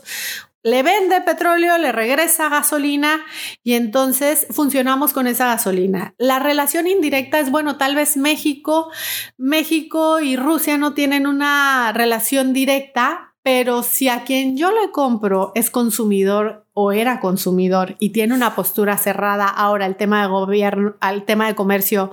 le 0.64 0.84
vende 0.84 1.20
petróleo, 1.22 1.78
le 1.78 1.92
regresa 1.92 2.48
gasolina 2.48 3.22
y 3.64 3.74
entonces 3.74 4.48
funcionamos 4.52 5.12
con 5.12 5.28
esa 5.28 5.48
gasolina. 5.48 6.14
La 6.18 6.40
relación 6.40 6.88
indirecta 6.88 7.40
es, 7.40 7.52
bueno, 7.52 7.78
tal 7.78 7.96
vez 7.96 8.16
México, 8.16 8.92
México 9.38 10.20
y 10.22 10.36
Rusia 10.36 10.78
no 10.78 10.94
tienen 10.94 11.26
una 11.26 11.92
relación 11.94 12.54
directa, 12.54 13.34
pero 13.44 13.82
si 13.82 14.08
a 14.08 14.24
quien 14.24 14.56
yo 14.56 14.72
le 14.72 14.92
compro 14.92 15.52
es 15.56 15.72
consumidor 15.72 16.61
o 16.74 16.92
era 16.92 17.20
consumidor 17.20 17.96
y 18.00 18.12
tiene 18.12 18.34
una 18.34 18.56
postura 18.56 18.98
cerrada 18.98 19.48
ahora 19.48 19.86
al 19.86 19.98
tema 19.98 20.22
de 20.22 20.28
gobierno, 20.28 20.96
al 21.00 21.26
tema 21.26 21.48
de 21.48 21.56
comercio 21.56 22.12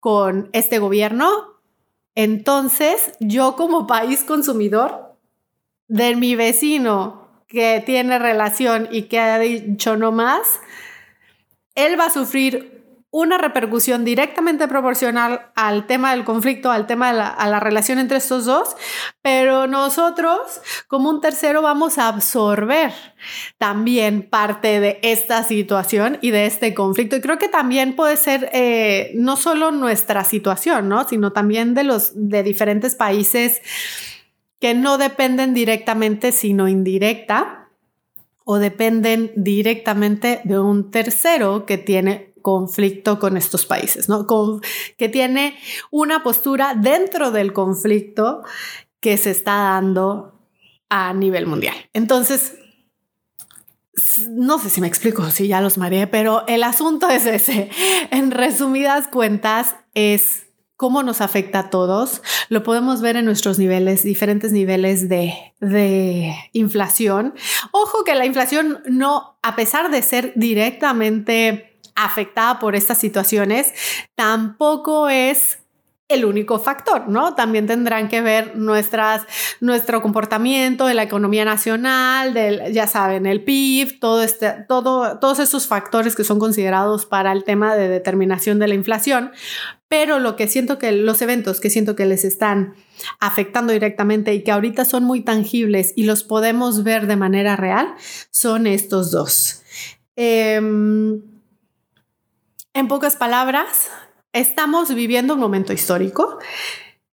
con 0.00 0.48
este 0.52 0.78
gobierno, 0.78 1.28
entonces 2.14 3.12
yo 3.20 3.56
como 3.56 3.86
país 3.86 4.24
consumidor 4.24 5.16
de 5.88 6.16
mi 6.16 6.34
vecino 6.36 7.28
que 7.46 7.82
tiene 7.84 8.18
relación 8.18 8.88
y 8.90 9.02
que 9.02 9.20
ha 9.20 9.38
dicho 9.38 9.96
no 9.96 10.10
más, 10.10 10.60
él 11.74 11.98
va 11.98 12.06
a 12.06 12.10
sufrir 12.10 12.81
una 13.12 13.36
repercusión 13.36 14.06
directamente 14.06 14.66
proporcional 14.68 15.52
al 15.54 15.86
tema 15.86 16.12
del 16.12 16.24
conflicto, 16.24 16.70
al 16.70 16.86
tema 16.86 17.12
de 17.12 17.18
la, 17.18 17.28
a 17.28 17.46
la 17.46 17.60
relación 17.60 17.98
entre 17.98 18.16
estos 18.16 18.46
dos, 18.46 18.74
pero 19.20 19.66
nosotros 19.66 20.40
como 20.88 21.10
un 21.10 21.20
tercero 21.20 21.60
vamos 21.60 21.98
a 21.98 22.08
absorber 22.08 22.90
también 23.58 24.28
parte 24.30 24.80
de 24.80 24.98
esta 25.02 25.44
situación 25.44 26.16
y 26.22 26.30
de 26.30 26.46
este 26.46 26.72
conflicto. 26.72 27.14
Y 27.14 27.20
creo 27.20 27.36
que 27.36 27.48
también 27.48 27.96
puede 27.96 28.16
ser 28.16 28.48
eh, 28.54 29.12
no 29.14 29.36
solo 29.36 29.72
nuestra 29.72 30.24
situación, 30.24 30.88
¿no? 30.88 31.06
sino 31.06 31.32
también 31.32 31.74
de 31.74 31.84
los 31.84 32.12
de 32.14 32.42
diferentes 32.42 32.94
países 32.94 33.60
que 34.58 34.72
no 34.72 34.96
dependen 34.96 35.52
directamente, 35.52 36.32
sino 36.32 36.66
indirecta 36.66 37.68
o 38.44 38.58
dependen 38.58 39.32
directamente 39.36 40.40
de 40.44 40.58
un 40.58 40.90
tercero 40.90 41.66
que 41.66 41.76
tiene 41.76 42.31
conflicto 42.42 43.18
con 43.18 43.36
estos 43.36 43.64
países, 43.66 44.08
que 44.98 45.08
tiene 45.08 45.56
una 45.90 46.22
postura 46.22 46.74
dentro 46.74 47.30
del 47.30 47.52
conflicto 47.52 48.42
que 49.00 49.16
se 49.16 49.30
está 49.30 49.54
dando 49.54 50.38
a 50.88 51.12
nivel 51.14 51.46
mundial. 51.46 51.74
Entonces, 51.92 52.54
no 54.30 54.58
sé 54.58 54.70
si 54.70 54.80
me 54.80 54.86
explico, 54.86 55.30
si 55.30 55.48
ya 55.48 55.60
los 55.60 55.78
mareé, 55.78 56.06
pero 56.06 56.44
el 56.46 56.62
asunto 56.62 57.08
es 57.08 57.26
ese. 57.26 57.70
En 58.10 58.30
resumidas 58.30 59.08
cuentas, 59.08 59.76
es 59.94 60.46
cómo 60.76 61.02
nos 61.04 61.20
afecta 61.20 61.60
a 61.60 61.70
todos. 61.70 62.22
Lo 62.48 62.64
podemos 62.64 63.00
ver 63.00 63.16
en 63.16 63.24
nuestros 63.24 63.58
niveles, 63.58 64.02
diferentes 64.02 64.50
niveles 64.50 65.08
de, 65.08 66.34
inflación. 66.52 67.34
Ojo 67.70 68.02
que 68.02 68.16
la 68.16 68.26
inflación 68.26 68.82
no, 68.86 69.38
a 69.42 69.54
pesar 69.54 69.92
de 69.92 70.02
ser 70.02 70.32
directamente 70.34 71.71
afectada 71.94 72.58
por 72.58 72.74
estas 72.74 72.98
situaciones, 72.98 73.72
tampoco 74.14 75.08
es 75.08 75.58
el 76.12 76.24
único 76.24 76.58
factor, 76.58 77.08
¿no? 77.08 77.34
También 77.34 77.66
tendrán 77.66 78.08
que 78.08 78.20
ver 78.20 78.56
nuestras, 78.56 79.22
nuestro 79.60 80.02
comportamiento 80.02 80.86
de 80.86 80.94
la 80.94 81.02
economía 81.02 81.44
nacional, 81.44 82.34
del, 82.34 82.72
ya 82.72 82.86
saben, 82.86 83.26
el 83.26 83.42
PIB, 83.42 83.98
todo 83.98 84.22
este, 84.22 84.52
todo, 84.68 85.18
todos 85.18 85.38
esos 85.38 85.66
factores 85.66 86.14
que 86.14 86.24
son 86.24 86.38
considerados 86.38 87.06
para 87.06 87.32
el 87.32 87.44
tema 87.44 87.74
de 87.76 87.88
determinación 87.88 88.58
de 88.58 88.68
la 88.68 88.74
inflación. 88.74 89.32
Pero 89.88 90.18
lo 90.18 90.36
que 90.36 90.48
siento 90.48 90.78
que 90.78 90.92
los 90.92 91.20
eventos 91.22 91.60
que 91.60 91.70
siento 91.70 91.96
que 91.96 92.06
les 92.06 92.24
están 92.24 92.74
afectando 93.20 93.72
directamente 93.72 94.34
y 94.34 94.42
que 94.42 94.52
ahorita 94.52 94.84
son 94.84 95.04
muy 95.04 95.22
tangibles 95.22 95.92
y 95.96 96.04
los 96.04 96.24
podemos 96.24 96.82
ver 96.82 97.06
de 97.06 97.16
manera 97.16 97.56
real 97.56 97.94
son 98.30 98.66
estos 98.66 99.10
dos. 99.10 99.62
Em, 100.16 101.31
en 102.74 102.88
pocas 102.88 103.16
palabras, 103.16 103.90
estamos 104.32 104.94
viviendo 104.94 105.34
un 105.34 105.40
momento 105.40 105.72
histórico. 105.72 106.38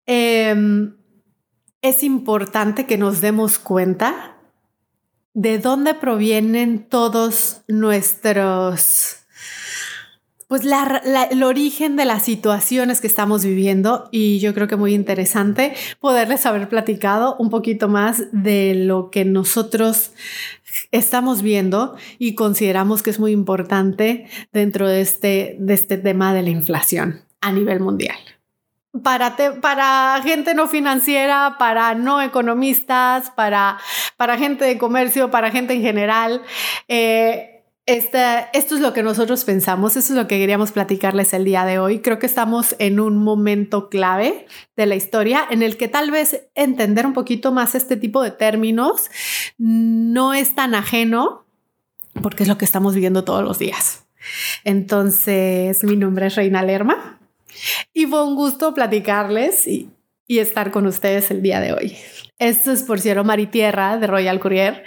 Em, 0.06 0.96
es 1.82 2.02
importante 2.02 2.86
que 2.86 2.98
nos 2.98 3.20
demos 3.20 3.58
cuenta 3.58 4.36
de 5.34 5.58
dónde 5.58 5.94
provienen 5.94 6.88
todos 6.88 7.62
nuestros 7.68 9.18
pues 10.50 10.62
el 10.64 11.44
origen 11.44 11.94
de 11.94 12.04
las 12.04 12.24
situaciones 12.24 13.00
que 13.00 13.06
estamos 13.06 13.44
viviendo 13.44 14.08
y 14.10 14.40
yo 14.40 14.52
creo 14.52 14.66
que 14.66 14.74
muy 14.74 14.94
interesante 14.94 15.74
poderles 16.00 16.44
haber 16.44 16.68
platicado 16.68 17.36
un 17.36 17.50
poquito 17.50 17.88
más 17.88 18.24
de 18.32 18.74
lo 18.74 19.12
que 19.12 19.24
nosotros 19.24 20.10
estamos 20.90 21.42
viendo 21.42 21.94
y 22.18 22.34
consideramos 22.34 23.04
que 23.04 23.10
es 23.10 23.20
muy 23.20 23.30
importante 23.30 24.26
dentro 24.52 24.88
de 24.88 25.02
este, 25.02 25.54
de 25.60 25.72
este 25.72 25.98
tema 25.98 26.34
de 26.34 26.42
la 26.42 26.50
inflación 26.50 27.20
a 27.40 27.52
nivel 27.52 27.78
mundial. 27.78 28.18
Para, 29.04 29.36
para 29.60 30.20
gente 30.24 30.54
no 30.54 30.66
financiera, 30.66 31.58
para 31.60 31.94
no 31.94 32.20
economistas, 32.20 33.30
para, 33.30 33.78
para 34.16 34.36
gente 34.36 34.64
de 34.64 34.78
comercio, 34.78 35.30
para 35.30 35.52
gente 35.52 35.74
en 35.74 35.82
general, 35.82 36.42
eh, 36.88 37.49
esto 37.94 38.74
es 38.74 38.80
lo 38.80 38.92
que 38.92 39.02
nosotros 39.02 39.44
pensamos, 39.44 39.96
eso 39.96 40.12
es 40.12 40.18
lo 40.18 40.28
que 40.28 40.38
queríamos 40.38 40.72
platicarles 40.72 41.32
el 41.32 41.44
día 41.44 41.64
de 41.64 41.78
hoy. 41.78 42.00
Creo 42.00 42.18
que 42.18 42.26
estamos 42.26 42.76
en 42.78 43.00
un 43.00 43.18
momento 43.18 43.88
clave 43.88 44.46
de 44.76 44.86
la 44.86 44.96
historia 44.96 45.44
en 45.50 45.62
el 45.62 45.76
que 45.76 45.88
tal 45.88 46.10
vez 46.10 46.48
entender 46.54 47.06
un 47.06 47.12
poquito 47.12 47.52
más 47.52 47.74
este 47.74 47.96
tipo 47.96 48.22
de 48.22 48.30
términos 48.30 49.10
no 49.58 50.34
es 50.34 50.54
tan 50.54 50.74
ajeno 50.74 51.44
porque 52.22 52.42
es 52.42 52.48
lo 52.48 52.58
que 52.58 52.64
estamos 52.64 52.94
viviendo 52.94 53.24
todos 53.24 53.44
los 53.44 53.58
días. 53.58 54.04
Entonces, 54.64 55.82
mi 55.84 55.96
nombre 55.96 56.26
es 56.26 56.36
Reina 56.36 56.62
Lerma 56.62 57.18
y 57.92 58.06
fue 58.06 58.24
un 58.24 58.34
gusto 58.34 58.74
platicarles 58.74 59.66
y, 59.66 59.90
y 60.26 60.38
estar 60.38 60.70
con 60.70 60.86
ustedes 60.86 61.30
el 61.30 61.42
día 61.42 61.60
de 61.60 61.72
hoy. 61.72 61.96
Esto 62.38 62.72
es 62.72 62.82
Por 62.82 63.00
Cielo, 63.00 63.24
Mar 63.24 63.40
y 63.40 63.46
Tierra 63.46 63.98
de 63.98 64.06
Royal 64.06 64.40
Courier. 64.40 64.84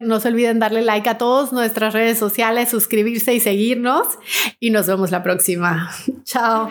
No 0.00 0.20
se 0.20 0.28
olviden 0.28 0.58
darle 0.58 0.82
like 0.82 1.08
a 1.08 1.18
todas 1.18 1.52
nuestras 1.52 1.94
redes 1.94 2.18
sociales, 2.18 2.68
suscribirse 2.68 3.34
y 3.34 3.40
seguirnos. 3.40 4.06
Y 4.60 4.70
nos 4.70 4.86
vemos 4.86 5.10
la 5.10 5.22
próxima. 5.22 5.90
Chao. 6.24 6.70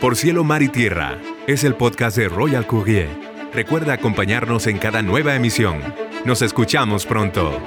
Por 0.00 0.16
cielo, 0.16 0.44
mar 0.44 0.62
y 0.62 0.68
tierra 0.68 1.18
es 1.46 1.64
el 1.64 1.74
podcast 1.74 2.16
de 2.16 2.28
Royal 2.28 2.66
Courier. 2.66 3.08
Recuerda 3.52 3.94
acompañarnos 3.94 4.66
en 4.66 4.78
cada 4.78 5.02
nueva 5.02 5.34
emisión. 5.34 5.80
Nos 6.24 6.42
escuchamos 6.42 7.06
pronto. 7.06 7.58